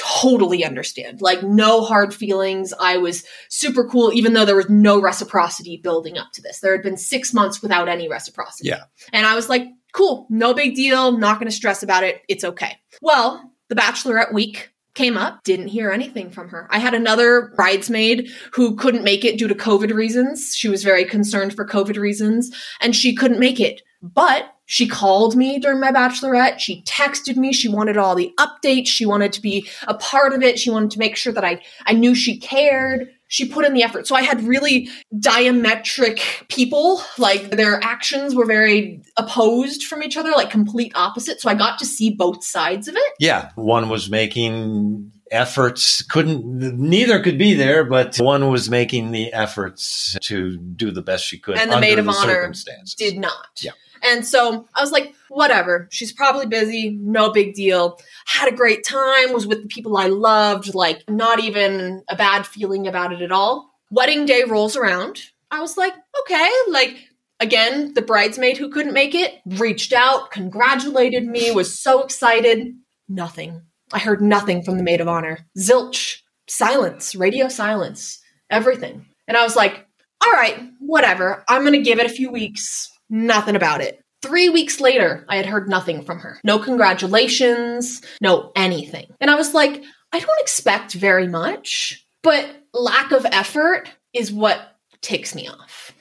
Totally 0.01 0.63
understand. 0.63 1.21
Like, 1.21 1.43
no 1.43 1.81
hard 1.81 2.13
feelings. 2.13 2.73
I 2.79 2.97
was 2.97 3.25
super 3.49 3.83
cool, 3.83 4.13
even 4.13 4.33
though 4.33 4.45
there 4.45 4.55
was 4.55 4.69
no 4.69 5.01
reciprocity 5.01 5.77
building 5.77 6.17
up 6.17 6.31
to 6.33 6.41
this. 6.41 6.61
There 6.61 6.71
had 6.71 6.83
been 6.83 6.97
six 6.97 7.33
months 7.33 7.61
without 7.61 7.89
any 7.89 8.07
reciprocity. 8.07 8.69
Yeah. 8.69 8.83
And 9.11 9.25
I 9.25 9.35
was 9.35 9.49
like, 9.49 9.67
cool, 9.93 10.25
no 10.29 10.53
big 10.53 10.75
deal, 10.75 11.17
not 11.17 11.39
going 11.39 11.49
to 11.49 11.55
stress 11.55 11.83
about 11.83 12.03
it. 12.03 12.21
It's 12.29 12.43
okay. 12.43 12.77
Well, 13.01 13.51
the 13.67 13.75
bachelorette 13.75 14.33
week 14.33 14.71
came 14.95 15.17
up, 15.17 15.43
didn't 15.43 15.67
hear 15.67 15.91
anything 15.91 16.29
from 16.29 16.49
her. 16.49 16.67
I 16.71 16.79
had 16.79 16.93
another 16.93 17.53
bridesmaid 17.55 18.29
who 18.53 18.75
couldn't 18.75 19.03
make 19.03 19.23
it 19.23 19.37
due 19.37 19.47
to 19.47 19.55
COVID 19.55 19.93
reasons. 19.93 20.55
She 20.55 20.69
was 20.69 20.83
very 20.83 21.05
concerned 21.05 21.55
for 21.55 21.65
COVID 21.65 21.97
reasons 21.97 22.55
and 22.81 22.95
she 22.95 23.15
couldn't 23.15 23.39
make 23.39 23.59
it. 23.59 23.81
But 24.01 24.55
she 24.65 24.87
called 24.87 25.35
me 25.35 25.59
during 25.59 25.79
my 25.79 25.91
bachelorette. 25.91 26.59
She 26.59 26.83
texted 26.83 27.35
me. 27.35 27.51
She 27.51 27.67
wanted 27.67 27.97
all 27.97 28.15
the 28.15 28.33
updates. 28.39 28.87
She 28.87 29.05
wanted 29.05 29.33
to 29.33 29.41
be 29.41 29.67
a 29.87 29.93
part 29.93 30.33
of 30.33 30.41
it. 30.41 30.59
She 30.59 30.69
wanted 30.69 30.91
to 30.91 30.99
make 30.99 31.15
sure 31.15 31.33
that 31.33 31.43
I, 31.43 31.61
I 31.85 31.93
knew 31.93 32.15
she 32.15 32.37
cared 32.37 33.09
she 33.29 33.47
put 33.47 33.63
in 33.63 33.73
the 33.73 33.83
effort. 33.83 34.07
So 34.07 34.15
I 34.15 34.23
had 34.23 34.41
really 34.41 34.89
diametric 35.13 36.47
people, 36.49 37.01
like 37.17 37.51
their 37.51 37.81
actions 37.81 38.35
were 38.35 38.45
very 38.45 39.01
opposed 39.15 39.83
from 39.83 40.03
each 40.03 40.17
other, 40.17 40.31
like 40.31 40.49
complete 40.49 40.91
opposite. 40.95 41.39
So 41.39 41.47
I 41.49 41.53
got 41.53 41.77
to 41.79 41.85
see 41.85 42.09
both 42.09 42.43
sides 42.43 42.87
of 42.87 42.95
it. 42.95 43.13
Yeah. 43.19 43.51
One 43.55 43.87
was 43.87 44.09
making 44.09 45.11
efforts 45.31 46.01
couldn't 46.01 46.43
neither 46.79 47.21
could 47.21 47.37
be 47.37 47.53
there 47.53 47.83
but 47.83 48.17
one 48.17 48.49
was 48.49 48.67
making 48.67 49.11
the 49.11 49.31
efforts 49.31 50.17
to 50.23 50.57
do 50.57 50.89
the 50.89 51.03
best 51.03 51.23
she 51.23 51.37
could 51.37 51.55
and 51.55 51.71
the 51.71 51.79
maid 51.79 51.99
of 51.99 52.09
honor 52.09 52.51
did 52.97 53.15
not 53.15 53.47
yeah 53.61 53.69
and 54.03 54.25
so 54.25 54.67
I 54.75 54.81
was 54.81 54.91
like, 54.91 55.13
whatever. 55.29 55.87
She's 55.91 56.11
probably 56.11 56.45
busy. 56.45 56.97
No 57.01 57.31
big 57.31 57.53
deal. 57.53 57.99
Had 58.25 58.51
a 58.51 58.55
great 58.55 58.83
time, 58.83 59.33
was 59.33 59.47
with 59.47 59.61
the 59.61 59.67
people 59.67 59.97
I 59.97 60.07
loved, 60.07 60.73
like, 60.75 61.03
not 61.09 61.39
even 61.39 62.03
a 62.09 62.15
bad 62.15 62.45
feeling 62.45 62.87
about 62.87 63.13
it 63.13 63.21
at 63.21 63.31
all. 63.31 63.71
Wedding 63.91 64.25
day 64.25 64.43
rolls 64.43 64.75
around. 64.75 65.21
I 65.51 65.61
was 65.61 65.77
like, 65.77 65.93
okay, 66.21 66.49
like, 66.69 66.97
again, 67.39 67.93
the 67.93 68.01
bridesmaid 68.01 68.57
who 68.57 68.69
couldn't 68.69 68.93
make 68.93 69.15
it 69.15 69.35
reached 69.45 69.93
out, 69.93 70.31
congratulated 70.31 71.25
me, 71.25 71.51
was 71.51 71.79
so 71.79 72.03
excited. 72.03 72.75
Nothing. 73.07 73.63
I 73.91 73.99
heard 73.99 74.21
nothing 74.21 74.61
from 74.61 74.77
the 74.77 74.83
maid 74.83 75.01
of 75.01 75.07
honor. 75.07 75.39
Zilch, 75.57 76.17
silence, 76.47 77.15
radio 77.15 77.47
silence, 77.47 78.19
everything. 78.49 79.07
And 79.27 79.35
I 79.35 79.43
was 79.43 79.55
like, 79.55 79.87
all 80.23 80.31
right, 80.31 80.59
whatever. 80.79 81.43
I'm 81.47 81.61
going 81.61 81.73
to 81.73 81.81
give 81.81 81.99
it 81.99 82.05
a 82.05 82.13
few 82.13 82.29
weeks 82.31 82.91
Nothing 83.09 83.55
about 83.55 83.81
it. 83.81 84.03
Three 84.21 84.49
weeks 84.49 84.81
later, 84.81 85.25
I 85.29 85.37
had 85.37 85.45
heard 85.45 85.69
nothing 85.69 86.03
from 86.03 86.19
her. 86.19 86.39
No 86.43 86.59
congratulations, 86.59 88.01
no 88.21 88.51
anything. 88.55 89.07
And 89.21 89.31
I 89.31 89.35
was 89.35 89.53
like, 89.53 89.83
I 90.11 90.19
don't 90.19 90.41
expect 90.41 90.93
very 90.93 91.27
much, 91.27 92.05
but 92.21 92.47
lack 92.73 93.11
of 93.11 93.25
effort 93.31 93.89
is 94.13 94.31
what 94.31 94.75
ticks 95.01 95.33
me 95.33 95.47
off. 95.47 95.93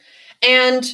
And 0.43 0.85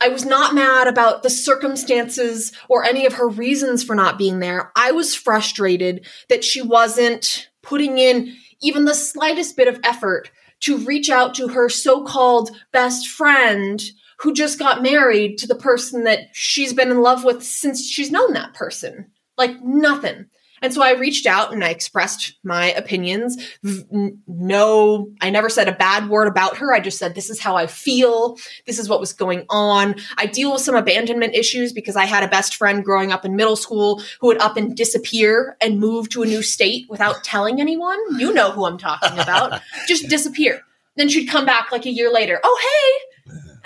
I 0.00 0.08
was 0.08 0.24
not 0.24 0.54
mad 0.54 0.88
about 0.88 1.22
the 1.22 1.30
circumstances 1.30 2.52
or 2.68 2.84
any 2.84 3.06
of 3.06 3.14
her 3.14 3.28
reasons 3.28 3.82
for 3.82 3.94
not 3.94 4.18
being 4.18 4.40
there. 4.40 4.72
I 4.76 4.92
was 4.92 5.14
frustrated 5.14 6.06
that 6.28 6.44
she 6.44 6.60
wasn't 6.60 7.48
putting 7.62 7.98
in 7.98 8.34
even 8.60 8.84
the 8.84 8.94
slightest 8.94 9.56
bit 9.56 9.68
of 9.68 9.80
effort 9.84 10.30
to 10.60 10.78
reach 10.78 11.10
out 11.10 11.34
to 11.34 11.48
her 11.48 11.68
so 11.68 12.04
called 12.04 12.50
best 12.72 13.08
friend 13.08 13.82
who 14.18 14.32
just 14.32 14.58
got 14.58 14.82
married 14.82 15.38
to 15.38 15.46
the 15.46 15.54
person 15.54 16.04
that 16.04 16.28
she's 16.32 16.72
been 16.72 16.90
in 16.90 17.02
love 17.02 17.24
with 17.24 17.42
since 17.42 17.86
she's 17.86 18.10
known 18.10 18.32
that 18.32 18.54
person. 18.54 19.10
Like 19.36 19.62
nothing. 19.62 20.26
And 20.62 20.72
so 20.72 20.82
I 20.82 20.92
reached 20.92 21.26
out 21.26 21.52
and 21.52 21.62
I 21.62 21.68
expressed 21.68 22.38
my 22.42 22.72
opinions. 22.72 23.36
No, 23.62 25.10
I 25.20 25.30
never 25.30 25.48
said 25.48 25.68
a 25.68 25.72
bad 25.72 26.08
word 26.08 26.28
about 26.28 26.56
her. 26.56 26.72
I 26.72 26.80
just 26.80 26.98
said, 26.98 27.14
this 27.14 27.28
is 27.28 27.38
how 27.38 27.56
I 27.56 27.66
feel. 27.66 28.38
This 28.66 28.78
is 28.78 28.88
what 28.88 29.00
was 29.00 29.12
going 29.12 29.44
on. 29.50 29.96
I 30.16 30.26
deal 30.26 30.52
with 30.52 30.62
some 30.62 30.74
abandonment 30.74 31.34
issues 31.34 31.72
because 31.72 31.94
I 31.94 32.06
had 32.06 32.24
a 32.24 32.28
best 32.28 32.56
friend 32.56 32.84
growing 32.84 33.12
up 33.12 33.24
in 33.24 33.36
middle 33.36 33.56
school 33.56 34.02
who 34.20 34.28
would 34.28 34.40
up 34.40 34.56
and 34.56 34.74
disappear 34.74 35.56
and 35.60 35.78
move 35.78 36.08
to 36.10 36.22
a 36.22 36.26
new 36.26 36.42
state 36.42 36.86
without 36.88 37.22
telling 37.22 37.60
anyone. 37.60 37.98
You 38.18 38.32
know 38.32 38.50
who 38.50 38.64
I'm 38.64 38.78
talking 38.78 39.18
about. 39.18 39.60
just 39.86 40.08
disappear. 40.08 40.62
Then 40.96 41.10
she'd 41.10 41.26
come 41.26 41.44
back 41.44 41.70
like 41.70 41.84
a 41.84 41.90
year 41.90 42.10
later. 42.10 42.40
Oh, 42.42 42.58
hey, 42.62 43.15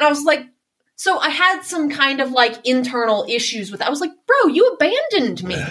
and 0.01 0.07
I 0.07 0.11
was 0.11 0.25
like, 0.25 0.47
so 0.97 1.19
I 1.19 1.29
had 1.29 1.63
some 1.63 1.91
kind 1.91 2.21
of 2.21 2.33
like 2.33 2.67
internal 2.67 3.25
issues 3.29 3.71
with 3.71 3.81
it. 3.81 3.87
I 3.87 3.91
was 3.91 4.01
like, 4.01 4.13
bro, 4.27 4.53
you 4.53 4.67
abandoned 4.69 5.45
me. 5.45 5.57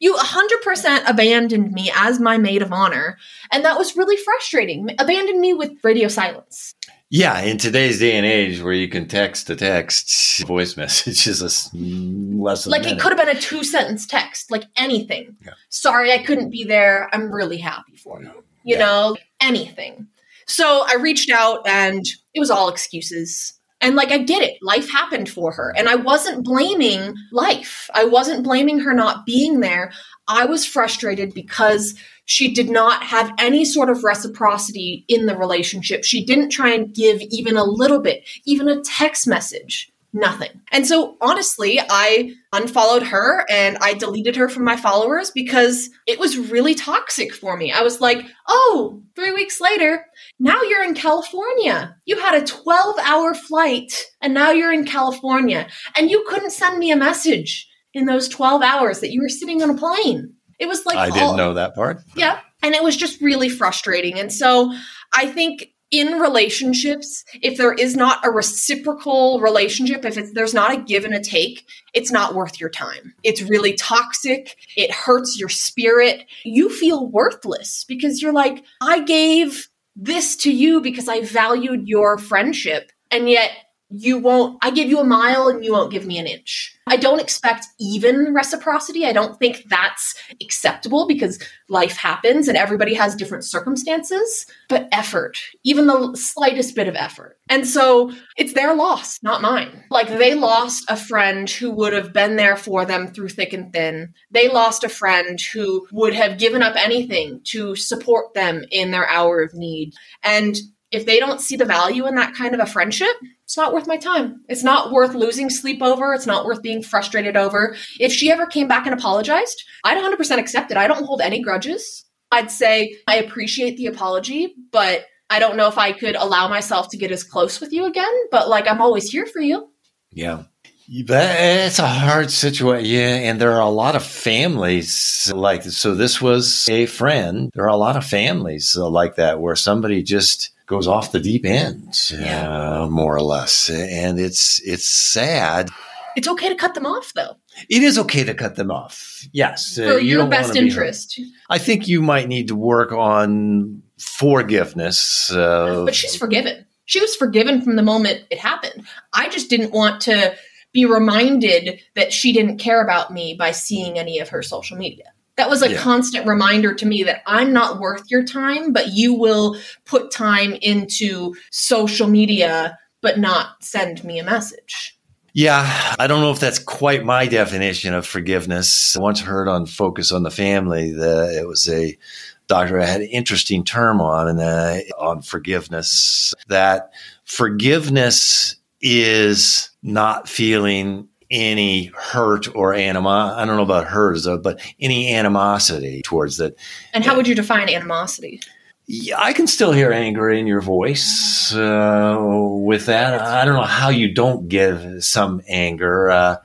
You 0.00 0.14
100% 0.16 1.08
abandoned 1.08 1.72
me 1.72 1.90
as 1.94 2.20
my 2.20 2.36
maid 2.36 2.60
of 2.60 2.72
honor. 2.74 3.16
And 3.50 3.64
that 3.64 3.78
was 3.78 3.96
really 3.96 4.18
frustrating. 4.18 4.90
Abandoned 4.98 5.40
me 5.40 5.54
with 5.54 5.72
radio 5.82 6.08
silence. 6.08 6.74
Yeah, 7.08 7.40
in 7.40 7.56
today's 7.56 8.00
day 8.00 8.16
and 8.16 8.26
age 8.26 8.60
where 8.60 8.74
you 8.74 8.88
can 8.88 9.08
text 9.08 9.46
to 9.46 9.56
text, 9.56 10.44
voice 10.46 10.76
message 10.76 11.26
is 11.26 11.40
a 11.40 11.48
less 11.74 12.66
Like 12.66 12.86
it 12.86 12.98
could 12.98 13.16
have 13.16 13.26
been 13.26 13.34
a 13.34 13.40
two 13.40 13.64
sentence 13.64 14.04
text, 14.04 14.50
like 14.50 14.64
anything. 14.76 15.36
Yeah. 15.42 15.52
Sorry 15.70 16.12
I 16.12 16.18
couldn't 16.18 16.50
be 16.50 16.64
there. 16.64 17.08
I'm 17.14 17.32
really 17.32 17.58
happy 17.58 17.96
for 17.96 18.20
you. 18.20 18.30
You 18.64 18.76
yeah. 18.76 18.84
know, 18.84 19.16
anything. 19.40 20.08
So 20.46 20.84
I 20.86 20.96
reached 20.96 21.30
out 21.30 21.66
and 21.66 22.04
it 22.34 22.40
was 22.40 22.50
all 22.50 22.68
excuses. 22.68 23.54
And 23.84 23.96
like, 23.96 24.10
I 24.10 24.18
get 24.18 24.42
it. 24.42 24.56
Life 24.62 24.90
happened 24.90 25.28
for 25.28 25.52
her. 25.52 25.74
And 25.76 25.90
I 25.90 25.94
wasn't 25.96 26.42
blaming 26.42 27.14
life. 27.32 27.90
I 27.94 28.06
wasn't 28.06 28.42
blaming 28.42 28.78
her 28.78 28.94
not 28.94 29.26
being 29.26 29.60
there. 29.60 29.92
I 30.26 30.46
was 30.46 30.64
frustrated 30.64 31.34
because 31.34 31.94
she 32.24 32.54
did 32.54 32.70
not 32.70 33.02
have 33.02 33.30
any 33.38 33.66
sort 33.66 33.90
of 33.90 34.02
reciprocity 34.02 35.04
in 35.06 35.26
the 35.26 35.36
relationship. 35.36 36.02
She 36.02 36.24
didn't 36.24 36.48
try 36.48 36.70
and 36.70 36.94
give 36.94 37.20
even 37.20 37.58
a 37.58 37.64
little 37.64 38.00
bit, 38.00 38.26
even 38.46 38.68
a 38.68 38.80
text 38.80 39.26
message 39.26 39.92
nothing. 40.14 40.60
And 40.70 40.86
so 40.86 41.16
honestly, 41.20 41.80
I 41.80 42.34
unfollowed 42.52 43.02
her 43.02 43.44
and 43.50 43.76
I 43.80 43.94
deleted 43.94 44.36
her 44.36 44.48
from 44.48 44.64
my 44.64 44.76
followers 44.76 45.32
because 45.32 45.90
it 46.06 46.20
was 46.20 46.38
really 46.38 46.74
toxic 46.74 47.34
for 47.34 47.56
me. 47.56 47.72
I 47.72 47.82
was 47.82 48.00
like, 48.00 48.24
oh, 48.46 49.02
three 49.16 49.32
weeks 49.32 49.60
later, 49.60 50.06
now 50.38 50.60
you're 50.62 50.84
in 50.84 50.94
California. 50.94 51.96
You 52.06 52.18
had 52.20 52.34
a 52.42 52.46
12 52.46 52.96
hour 52.98 53.34
flight 53.34 53.92
and 54.20 54.34
now 54.34 54.50
you're 54.50 54.72
in 54.72 54.84
California 54.84 55.68
and 55.96 56.10
you 56.10 56.24
couldn't 56.28 56.50
send 56.50 56.78
me 56.78 56.90
a 56.90 56.96
message. 56.96 57.68
in 57.96 58.06
those 58.06 58.28
12 58.28 58.60
hours 58.60 58.98
that 58.98 59.12
you 59.12 59.20
were 59.22 59.28
sitting 59.28 59.62
on 59.62 59.70
a 59.70 59.74
plane. 59.76 60.34
It 60.58 60.66
was 60.66 60.84
like 60.84 60.96
I 60.96 61.10
didn't 61.10 61.22
all- 61.22 61.36
know 61.36 61.54
that 61.54 61.76
part. 61.76 62.00
Yeah. 62.16 62.40
And 62.60 62.74
it 62.74 62.82
was 62.82 62.96
just 62.96 63.20
really 63.20 63.48
frustrating. 63.48 64.18
And 64.18 64.32
so 64.32 64.74
I 65.14 65.26
think 65.26 65.68
in 65.92 66.18
relationships, 66.18 67.22
if 67.40 67.56
there 67.56 67.72
is 67.72 67.94
not 67.94 68.26
a 68.26 68.30
reciprocal 68.30 69.38
relationship, 69.40 70.04
if 70.04 70.16
it's, 70.18 70.32
there's 70.32 70.54
not 70.54 70.72
a 70.74 70.82
give 70.82 71.04
and 71.04 71.14
a 71.14 71.20
take, 71.20 71.64
it's 71.92 72.10
not 72.10 72.34
worth 72.34 72.58
your 72.58 72.70
time. 72.70 73.14
It's 73.22 73.42
really 73.42 73.74
toxic. 73.74 74.56
It 74.76 74.90
hurts 74.90 75.38
your 75.38 75.48
spirit. 75.48 76.24
You 76.44 76.70
feel 76.70 77.06
worthless 77.08 77.84
because 77.86 78.20
you're 78.20 78.32
like, 78.32 78.64
I 78.80 79.02
gave 79.04 79.68
this 79.96 80.36
to 80.36 80.52
you 80.52 80.80
because 80.80 81.08
I 81.08 81.22
valued 81.22 81.88
your 81.88 82.18
friendship. 82.18 82.90
And 83.10 83.28
yet 83.28 83.50
you 83.96 84.18
won't, 84.18 84.58
I 84.60 84.72
give 84.72 84.88
you 84.88 84.98
a 84.98 85.04
mile 85.04 85.46
and 85.46 85.64
you 85.64 85.72
won't 85.72 85.92
give 85.92 86.04
me 86.04 86.18
an 86.18 86.26
inch. 86.26 86.76
I 86.86 86.96
don't 86.96 87.20
expect 87.20 87.66
even 87.78 88.34
reciprocity. 88.34 89.06
I 89.06 89.12
don't 89.12 89.38
think 89.38 89.64
that's 89.68 90.14
acceptable 90.42 91.06
because 91.06 91.40
life 91.68 91.96
happens 91.96 92.48
and 92.48 92.58
everybody 92.58 92.94
has 92.94 93.14
different 93.14 93.44
circumstances, 93.44 94.46
but 94.68 94.88
effort, 94.90 95.38
even 95.62 95.86
the 95.86 96.14
slightest 96.16 96.74
bit 96.74 96.88
of 96.88 96.96
effort. 96.96 97.38
And 97.48 97.66
so 97.66 98.10
it's 98.36 98.52
their 98.52 98.74
loss, 98.74 99.22
not 99.22 99.42
mine. 99.42 99.84
Like 99.90 100.08
they 100.08 100.34
lost 100.34 100.84
a 100.88 100.96
friend 100.96 101.48
who 101.48 101.70
would 101.70 101.92
have 101.92 102.12
been 102.12 102.36
there 102.36 102.56
for 102.56 102.84
them 102.84 103.08
through 103.08 103.28
thick 103.28 103.52
and 103.52 103.72
thin. 103.72 104.12
They 104.30 104.48
lost 104.48 104.82
a 104.82 104.88
friend 104.88 105.40
who 105.40 105.86
would 105.92 106.14
have 106.14 106.38
given 106.38 106.62
up 106.62 106.74
anything 106.76 107.40
to 107.44 107.76
support 107.76 108.34
them 108.34 108.64
in 108.70 108.90
their 108.90 109.08
hour 109.08 109.40
of 109.40 109.54
need. 109.54 109.94
And 110.22 110.56
if 110.94 111.06
they 111.06 111.18
don't 111.18 111.40
see 111.40 111.56
the 111.56 111.64
value 111.64 112.06
in 112.06 112.14
that 112.14 112.34
kind 112.34 112.54
of 112.54 112.60
a 112.60 112.66
friendship, 112.66 113.10
it's 113.42 113.56
not 113.56 113.72
worth 113.74 113.86
my 113.86 113.96
time. 113.96 114.42
It's 114.48 114.62
not 114.62 114.92
worth 114.92 115.14
losing 115.14 115.50
sleep 115.50 115.82
over. 115.82 116.14
It's 116.14 116.26
not 116.26 116.46
worth 116.46 116.62
being 116.62 116.82
frustrated 116.82 117.36
over. 117.36 117.76
If 117.98 118.12
she 118.12 118.30
ever 118.30 118.46
came 118.46 118.68
back 118.68 118.86
and 118.86 118.94
apologized, 118.94 119.62
I'd 119.84 119.98
100% 119.98 120.38
accept 120.38 120.70
it. 120.70 120.76
I 120.76 120.86
don't 120.86 121.04
hold 121.04 121.20
any 121.20 121.42
grudges. 121.42 122.04
I'd 122.30 122.50
say 122.50 122.96
I 123.06 123.16
appreciate 123.16 123.76
the 123.76 123.86
apology, 123.86 124.54
but 124.72 125.04
I 125.30 125.40
don't 125.40 125.56
know 125.56 125.68
if 125.68 125.78
I 125.78 125.92
could 125.92 126.16
allow 126.16 126.48
myself 126.48 126.88
to 126.90 126.96
get 126.96 127.10
as 127.10 127.24
close 127.24 127.60
with 127.60 127.72
you 127.72 127.84
again. 127.84 128.12
But 128.30 128.48
like, 128.48 128.68
I'm 128.68 128.80
always 128.80 129.10
here 129.10 129.26
for 129.26 129.40
you. 129.40 129.68
Yeah. 130.12 130.44
It's 130.88 131.78
a 131.78 131.88
hard 131.88 132.30
situation. 132.30 132.86
Yeah. 132.86 133.30
And 133.30 133.40
there 133.40 133.52
are 133.52 133.60
a 133.60 133.68
lot 133.68 133.96
of 133.96 134.04
families 134.04 135.32
like 135.34 135.62
So 135.64 135.94
this 135.94 136.20
was 136.20 136.68
a 136.68 136.86
friend. 136.86 137.50
There 137.54 137.64
are 137.64 137.68
a 137.68 137.76
lot 137.76 137.96
of 137.96 138.04
families 138.04 138.76
like 138.76 139.16
that 139.16 139.40
where 139.40 139.56
somebody 139.56 140.02
just 140.02 140.50
goes 140.66 140.86
off 140.88 141.12
the 141.12 141.20
deep 141.20 141.44
end, 141.44 141.94
Yeah. 142.12 142.82
uh, 142.82 142.88
more 142.88 143.14
or 143.14 143.20
less. 143.22 143.68
And 143.70 144.18
it's, 144.18 144.60
it's 144.64 144.88
sad. 144.88 145.70
It's 146.16 146.28
okay 146.28 146.48
to 146.48 146.54
cut 146.54 146.74
them 146.74 146.86
off, 146.86 147.12
though, 147.14 147.36
It 147.68 147.82
is 147.82 147.98
okay 147.98 148.24
to 148.24 148.34
cut 148.34 148.54
them 148.56 148.70
off. 148.70 149.26
Yes. 149.32 149.78
uh, 149.78 149.94
for 149.94 149.98
you 149.98 150.18
your 150.18 150.26
best 150.28 150.52
be 150.54 150.60
interest. 150.60 151.20
I 151.50 151.58
think 151.58 151.88
you 151.88 152.00
might 152.02 152.28
need 152.28 152.48
to 152.48 152.54
work 152.56 152.92
on 152.92 153.82
forgiveness. 153.98 155.30
Uh, 155.30 155.82
But 155.84 155.94
she's 155.94 156.16
forgiven. 156.16 156.66
She 156.86 157.00
was 157.00 157.16
forgiven 157.16 157.62
from 157.62 157.76
the 157.76 157.82
moment 157.82 158.24
it 158.30 158.38
happened. 158.38 158.84
I 159.12 159.28
just 159.28 159.48
didn't 159.50 159.72
want 159.72 160.02
to 160.02 160.34
be 160.72 160.84
reminded 160.84 161.80
that 161.94 162.12
she 162.12 162.32
didn't 162.32 162.58
care 162.58 162.82
about 162.82 163.12
me 163.12 163.34
by 163.38 163.52
seeing 163.52 163.98
any 163.98 164.18
of 164.18 164.28
her 164.30 164.42
social 164.42 164.76
media. 164.76 165.04
That 165.36 165.50
was 165.50 165.62
a 165.62 165.72
Yeah. 165.72 165.78
constant 165.80 166.26
reminder 166.26 166.74
to 166.74 166.86
me 166.86 167.02
that 167.04 167.22
I'm 167.26 167.52
not 167.52 167.80
worth 167.80 168.04
your 168.08 168.22
time, 168.24 168.72
but 168.72 168.92
you 168.92 169.14
will 169.14 169.56
put 169.84 170.12
time 170.12 170.56
into 170.60 171.34
social 171.50 172.06
media 172.06 172.78
but 173.02 173.18
not 173.18 173.62
send 173.62 174.02
me 174.02 174.18
a 174.18 174.24
message. 174.24 174.98
Yeah, 175.34 175.94
I 175.98 176.06
don't 176.06 176.22
know 176.22 176.30
if 176.30 176.40
that's 176.40 176.58
quite 176.58 177.04
my 177.04 177.26
definition 177.26 177.92
of 177.92 178.06
forgiveness. 178.06 178.96
I 178.96 179.00
once 179.00 179.20
heard 179.20 179.46
on 179.46 179.66
Focus 179.66 180.10
on 180.10 180.22
the 180.22 180.30
Family 180.30 180.92
that 180.92 181.36
it 181.38 181.46
was 181.46 181.68
a 181.68 181.98
doctor 182.46 182.80
I 182.80 182.86
had 182.86 183.02
an 183.02 183.08
interesting 183.08 183.62
term 183.62 184.00
on 184.00 184.28
and 184.28 184.40
uh, 184.40 184.78
on 184.98 185.20
forgiveness 185.20 186.32
that 186.48 186.92
forgiveness 187.24 188.56
is 188.80 189.70
not 189.82 190.28
feeling 190.28 191.08
any 191.34 191.86
hurt 191.96 192.54
or 192.54 192.72
anima. 192.74 193.34
I 193.36 193.44
don't 193.44 193.56
know 193.56 193.62
about 193.62 193.86
hers—but 193.88 194.60
any 194.80 195.12
animosity 195.12 196.02
towards 196.02 196.36
that. 196.38 196.54
And 196.92 197.04
how 197.04 197.16
would 197.16 197.26
you 197.26 197.34
define 197.34 197.68
animosity? 197.68 198.40
Yeah, 198.86 199.18
I 199.18 199.32
can 199.32 199.46
still 199.46 199.72
hear 199.72 199.92
anger 199.92 200.30
in 200.30 200.46
your 200.46 200.60
voice 200.60 201.54
uh, 201.54 202.16
with 202.20 202.86
that. 202.86 203.20
I 203.20 203.44
don't 203.44 203.54
know 203.54 203.62
how 203.62 203.88
you 203.88 204.12
don't 204.14 204.48
give 204.48 205.02
some 205.02 205.40
anger. 205.48 206.10
Uh, 206.10 206.36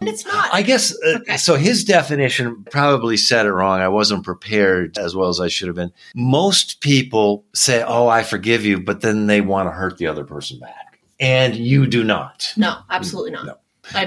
And 0.00 0.08
it's 0.08 0.24
not. 0.26 0.48
I 0.52 0.62
guess 0.62 0.92
uh, 1.04 1.18
Okay. 1.20 1.36
so. 1.38 1.56
His 1.56 1.82
definition 1.84 2.62
probably 2.70 3.16
said 3.16 3.46
it 3.46 3.52
wrong. 3.52 3.80
I 3.80 3.88
wasn't 3.88 4.22
prepared 4.24 4.96
as 4.98 5.16
well 5.16 5.28
as 5.30 5.40
I 5.40 5.48
should 5.48 5.66
have 5.68 5.76
been. 5.76 5.92
Most 6.14 6.80
people 6.80 7.44
say, 7.54 7.82
"Oh, 7.82 8.06
I 8.06 8.22
forgive 8.22 8.64
you," 8.66 8.80
but 8.80 9.00
then 9.00 9.26
they 9.26 9.40
want 9.40 9.66
to 9.66 9.72
hurt 9.72 9.96
the 9.98 10.06
other 10.06 10.24
person 10.24 10.60
back, 10.60 11.00
and 11.18 11.56
you 11.56 11.86
do 11.86 12.04
not. 12.04 12.52
no, 12.56 12.76
absolutely 12.90 13.30
not. 13.32 13.46
No. 13.46 13.54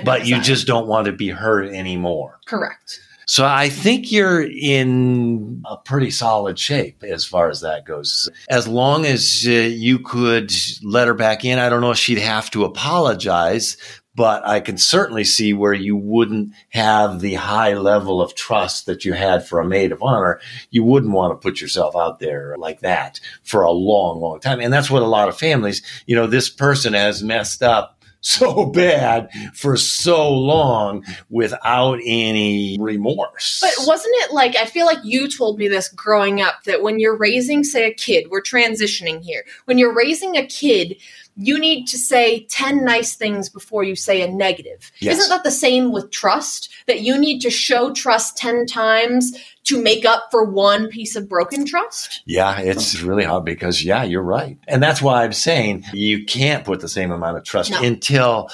But 0.03 0.25
you 0.25 0.41
just 0.41 0.67
don't 0.67 0.87
want 0.87 1.05
to 1.05 1.11
be 1.11 1.29
hurt 1.29 1.69
anymore. 1.73 2.39
correct. 2.45 2.99
So 3.31 3.45
I 3.45 3.69
think 3.69 4.11
you're 4.11 4.41
in 4.41 5.63
a 5.65 5.77
pretty 5.77 6.11
solid 6.11 6.59
shape 6.59 7.01
as 7.01 7.23
far 7.23 7.49
as 7.49 7.61
that 7.61 7.85
goes. 7.85 8.29
As 8.49 8.67
long 8.67 9.05
as 9.05 9.45
uh, 9.47 9.51
you 9.51 9.99
could 9.99 10.51
let 10.83 11.07
her 11.07 11.13
back 11.13 11.45
in, 11.45 11.57
I 11.57 11.69
don't 11.69 11.79
know 11.79 11.91
if 11.91 11.97
she'd 11.97 12.17
have 12.17 12.51
to 12.51 12.65
apologize, 12.65 13.77
but 14.15 14.45
I 14.45 14.59
can 14.59 14.77
certainly 14.77 15.23
see 15.23 15.53
where 15.53 15.73
you 15.73 15.95
wouldn't 15.95 16.51
have 16.69 17.21
the 17.21 17.35
high 17.35 17.73
level 17.75 18.21
of 18.21 18.35
trust 18.35 18.85
that 18.87 19.05
you 19.05 19.13
had 19.13 19.47
for 19.47 19.61
a 19.61 19.65
maid 19.65 19.93
of 19.93 20.03
honor. 20.03 20.41
You 20.69 20.83
wouldn't 20.83 21.13
want 21.13 21.31
to 21.31 21.41
put 21.41 21.61
yourself 21.61 21.95
out 21.95 22.19
there 22.19 22.57
like 22.57 22.81
that 22.81 23.21
for 23.43 23.61
a 23.61 23.71
long, 23.71 24.19
long 24.19 24.41
time. 24.41 24.59
And 24.59 24.73
that's 24.73 24.91
what 24.91 25.03
a 25.03 25.07
lot 25.07 25.29
of 25.29 25.37
families, 25.37 25.81
you 26.05 26.15
know, 26.15 26.27
this 26.27 26.49
person 26.49 26.93
has 26.93 27.23
messed 27.23 27.63
up 27.63 28.00
so 28.23 28.65
bad 28.67 29.29
for 29.53 29.75
so 29.75 30.31
long 30.31 31.03
without 31.29 31.99
any 32.05 32.77
remorse. 32.79 33.59
But 33.61 33.87
wasn't 33.87 34.13
it 34.19 34.31
like 34.31 34.55
I 34.55 34.65
feel 34.65 34.85
like 34.85 35.03
you 35.03 35.27
told 35.27 35.57
me 35.57 35.67
this 35.67 35.89
growing 35.89 36.39
up 36.39 36.63
that 36.65 36.83
when 36.83 36.99
you're 36.99 37.17
raising, 37.17 37.63
say, 37.63 37.87
a 37.87 37.93
kid, 37.93 38.27
we're 38.29 38.43
transitioning 38.43 39.23
here. 39.23 39.43
When 39.65 39.79
you're 39.79 39.93
raising 39.93 40.37
a 40.37 40.45
kid, 40.45 40.97
you 41.35 41.57
need 41.59 41.85
to 41.87 41.97
say 41.97 42.45
10 42.49 42.83
nice 42.83 43.15
things 43.15 43.49
before 43.49 43.83
you 43.83 43.95
say 43.95 44.21
a 44.21 44.27
negative. 44.31 44.91
Yes. 44.99 45.17
Isn't 45.17 45.29
that 45.29 45.43
the 45.43 45.51
same 45.51 45.91
with 45.91 46.11
trust? 46.11 46.69
That 46.87 47.01
you 47.01 47.17
need 47.17 47.39
to 47.41 47.49
show 47.49 47.93
trust 47.93 48.37
10 48.37 48.65
times 48.65 49.33
to 49.65 49.81
make 49.81 50.03
up 50.05 50.27
for 50.31 50.43
one 50.43 50.87
piece 50.89 51.15
of 51.15 51.29
broken 51.29 51.65
trust? 51.65 52.21
Yeah, 52.25 52.59
it's 52.59 53.01
really 53.01 53.23
hard 53.23 53.45
because, 53.45 53.83
yeah, 53.83 54.03
you're 54.03 54.21
right. 54.23 54.57
And 54.67 54.83
that's 54.83 55.01
why 55.01 55.23
I'm 55.23 55.33
saying 55.33 55.85
you 55.93 56.25
can't 56.25 56.65
put 56.65 56.81
the 56.81 56.89
same 56.89 57.11
amount 57.11 57.37
of 57.37 57.43
trust 57.43 57.71
No. 57.71 57.81
until. 57.81 58.49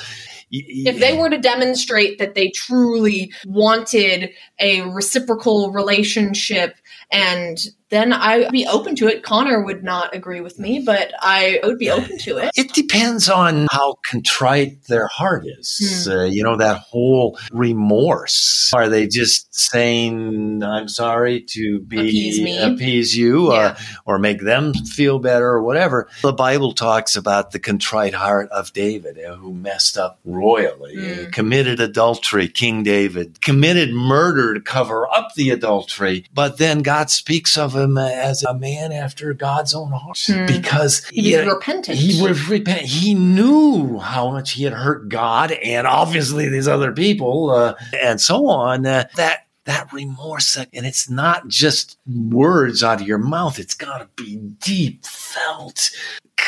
y- 0.52 0.62
If 0.68 1.00
they 1.00 1.18
were 1.18 1.30
to 1.30 1.38
demonstrate 1.38 2.20
that 2.20 2.36
they 2.36 2.50
truly 2.50 3.34
wanted 3.46 4.30
a 4.60 4.82
reciprocal 4.82 5.72
relationship 5.72 6.76
and 7.12 7.58
then 7.90 8.12
I 8.14 8.40
would 8.40 8.52
be 8.52 8.68
open 8.68 8.96
to 8.98 9.08
it. 9.08 9.24
Connor 9.24 9.64
would 9.64 9.84
not 9.84 10.14
agree 10.16 10.42
with 10.42 10.60
me, 10.60 10.82
but 10.86 11.12
I 11.22 11.60
would 11.64 11.78
be 11.78 11.90
open 11.90 12.18
to 12.20 12.38
it. 12.38 12.52
It 12.56 12.74
depends 12.74 13.30
on 13.30 13.68
how 13.72 13.96
contrite 14.10 14.84
their 14.88 15.08
heart 15.08 15.46
is. 15.46 16.06
Hmm. 16.06 16.12
Uh, 16.12 16.24
you 16.26 16.44
know, 16.44 16.58
that 16.58 16.80
whole 16.80 17.38
remorse. 17.52 18.72
Are 18.76 18.90
they 18.90 19.08
just 19.08 19.54
saying, 19.56 20.62
I'm 20.64 20.88
sorry 20.90 21.42
to 21.50 21.80
be 21.80 21.98
Appease 22.00 22.42
me. 22.42 22.58
appease 22.62 23.16
you 23.16 23.54
Yeah. 23.54 23.60
uh, 23.60 23.76
or 24.06 24.20
make 24.20 24.42
them 24.42 24.74
feel 24.74 25.20
better 25.20 25.48
or 25.48 25.64
whatever? 25.64 26.10
The 26.22 26.34
Bible 26.34 26.74
talks 26.74 27.16
about 27.16 27.52
the 27.52 27.60
contrite 27.60 28.14
heart 28.14 28.50
of 28.50 28.74
David 28.74 29.18
uh, 29.24 29.36
who 29.36 29.54
messed 29.54 29.98
up 29.98 30.20
royally, 30.26 31.26
uh, 31.26 31.30
committed 31.32 31.80
adultery, 31.80 32.48
King 32.50 32.84
David, 32.84 33.40
committed 33.42 33.94
murder 33.94 34.54
to 34.54 34.60
cover 34.62 35.08
up 35.08 35.34
the 35.36 35.50
adultery. 35.52 36.26
But 36.34 36.58
then 36.58 36.80
God 36.82 37.10
speaks 37.10 37.58
of 37.58 37.77
him 37.78 37.98
as 37.98 38.44
a 38.44 38.54
man 38.54 38.92
after 38.92 39.34
God's 39.34 39.74
own 39.74 39.92
heart 39.92 40.18
Hmm. 40.26 40.46
because 40.46 41.04
you 41.12 41.38
know, 41.38 41.54
repentant. 41.54 41.98
he 41.98 42.22
was 42.22 42.48
repent. 42.50 42.82
He 42.82 43.14
knew 43.14 44.00
how 44.00 44.32
much 44.32 44.52
he 44.54 44.64
had 44.64 44.74
hurt 44.74 45.10
God 45.10 45.52
and 45.52 45.86
obviously 45.88 46.50
these 46.50 46.68
other 46.68 46.92
people 46.92 47.52
uh, 47.52 47.76
and 48.02 48.20
so 48.20 48.48
on. 48.48 48.86
Uh, 48.86 49.06
that 49.16 49.42
that 49.66 49.92
remorse, 49.92 50.56
uh, 50.58 50.64
and 50.74 50.86
it's 50.86 51.10
not 51.10 51.50
just 51.50 51.98
words 52.08 52.84
out 52.86 53.02
of 53.02 53.08
your 53.08 53.18
mouth. 53.18 53.60
It's 53.60 53.74
got 53.74 53.98
to 53.98 54.08
be 54.24 54.38
deep 54.38 55.06
felt. 55.06 55.92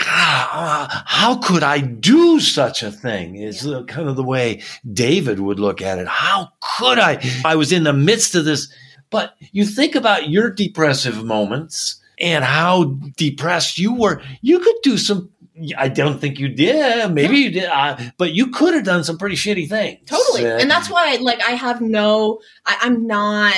God, 0.05 0.89
how 1.05 1.35
could 1.37 1.61
I 1.63 1.79
do 1.79 2.39
such 2.39 2.81
a 2.83 2.91
thing? 2.91 3.35
Is 3.35 3.67
kind 3.87 4.07
of 4.07 4.15
the 4.15 4.23
way 4.23 4.61
David 4.93 5.39
would 5.41 5.59
look 5.59 5.81
at 5.81 5.99
it. 5.99 6.07
How 6.07 6.49
could 6.77 6.97
I? 6.99 7.19
I 7.43 7.55
was 7.55 7.71
in 7.73 7.83
the 7.83 7.91
midst 7.93 8.35
of 8.35 8.45
this. 8.45 8.71
But 9.09 9.35
you 9.51 9.65
think 9.65 9.95
about 9.95 10.29
your 10.29 10.49
depressive 10.49 11.23
moments 11.23 12.01
and 12.19 12.43
how 12.43 12.97
depressed 13.17 13.77
you 13.77 13.93
were. 13.93 14.21
You 14.41 14.59
could 14.59 14.75
do 14.83 14.97
some 14.97 15.29
I 15.77 15.89
don't 15.89 16.19
think 16.19 16.39
you 16.39 16.47
did. 16.47 17.11
Maybe 17.13 17.37
you 17.37 17.51
did, 17.51 17.65
uh, 17.65 17.97
but 18.17 18.33
you 18.33 18.47
could 18.47 18.73
have 18.73 18.85
done 18.85 19.03
some 19.03 19.17
pretty 19.17 19.35
shitty 19.35 19.67
things. 19.67 19.99
Totally. 20.05 20.49
Uh, 20.49 20.57
and 20.57 20.71
that's 20.71 20.89
why, 20.89 21.17
like, 21.19 21.41
I 21.41 21.51
have 21.51 21.81
no, 21.81 22.39
I, 22.65 22.77
I'm 22.81 23.07
not 23.07 23.55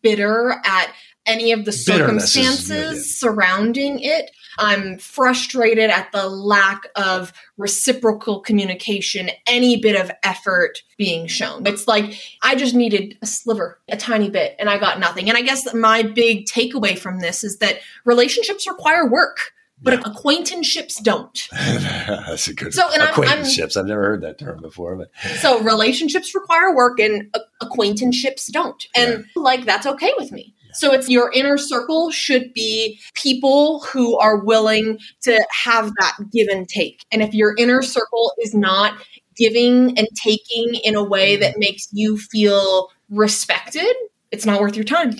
bitter 0.00 0.54
at 0.64 0.94
any 1.26 1.52
of 1.52 1.64
the 1.64 1.72
circumstances 1.72 3.18
surrounding 3.18 4.00
it. 4.00 4.30
I'm 4.58 4.98
frustrated 4.98 5.90
at 5.90 6.12
the 6.12 6.28
lack 6.28 6.86
of 6.96 7.32
reciprocal 7.56 8.40
communication, 8.40 9.30
any 9.46 9.76
bit 9.76 10.00
of 10.00 10.10
effort 10.22 10.82
being 10.96 11.26
shown. 11.26 11.66
It's 11.66 11.88
like 11.88 12.18
I 12.42 12.54
just 12.54 12.74
needed 12.74 13.18
a 13.22 13.26
sliver, 13.26 13.78
a 13.88 13.96
tiny 13.96 14.30
bit, 14.30 14.56
and 14.58 14.68
I 14.68 14.78
got 14.78 15.00
nothing. 15.00 15.28
And 15.28 15.38
I 15.38 15.42
guess 15.42 15.72
my 15.74 16.02
big 16.02 16.46
takeaway 16.46 16.98
from 16.98 17.20
this 17.20 17.44
is 17.44 17.58
that 17.58 17.80
relationships 18.04 18.66
require 18.66 19.08
work, 19.08 19.52
but 19.82 19.94
acquaintanceships 20.06 21.00
don't. 21.00 21.48
that's 21.52 22.48
a 22.48 22.54
good 22.54 22.72
So, 22.72 22.88
and 22.92 23.02
acquaintanceships. 23.02 23.76
I've 23.76 23.86
never 23.86 24.02
heard 24.02 24.22
that 24.22 24.38
term 24.38 24.60
before, 24.60 24.96
but 24.96 25.10
So 25.38 25.60
relationships 25.60 26.34
require 26.34 26.74
work 26.74 27.00
and 27.00 27.34
acquaintanceships 27.60 28.46
don't. 28.46 28.86
And 28.94 29.24
like 29.34 29.64
that's 29.64 29.86
okay 29.86 30.12
with 30.18 30.30
me. 30.30 30.54
So 30.74 30.92
it's 30.92 31.08
your 31.08 31.30
inner 31.32 31.58
circle 31.58 32.10
should 32.10 32.52
be 32.54 33.00
people 33.14 33.80
who 33.80 34.18
are 34.18 34.38
willing 34.44 34.98
to 35.22 35.46
have 35.64 35.92
that 36.00 36.16
give 36.32 36.48
and 36.48 36.68
take. 36.68 37.04
And 37.12 37.22
if 37.22 37.34
your 37.34 37.54
inner 37.56 37.82
circle 37.82 38.32
is 38.38 38.54
not 38.54 38.94
giving 39.36 39.96
and 39.98 40.08
taking 40.14 40.74
in 40.84 40.94
a 40.94 41.02
way 41.04 41.36
that 41.36 41.58
makes 41.58 41.88
you 41.92 42.18
feel 42.18 42.90
respected, 43.10 43.94
it's 44.30 44.46
not 44.46 44.60
worth 44.60 44.76
your 44.76 44.84
time. 44.84 45.14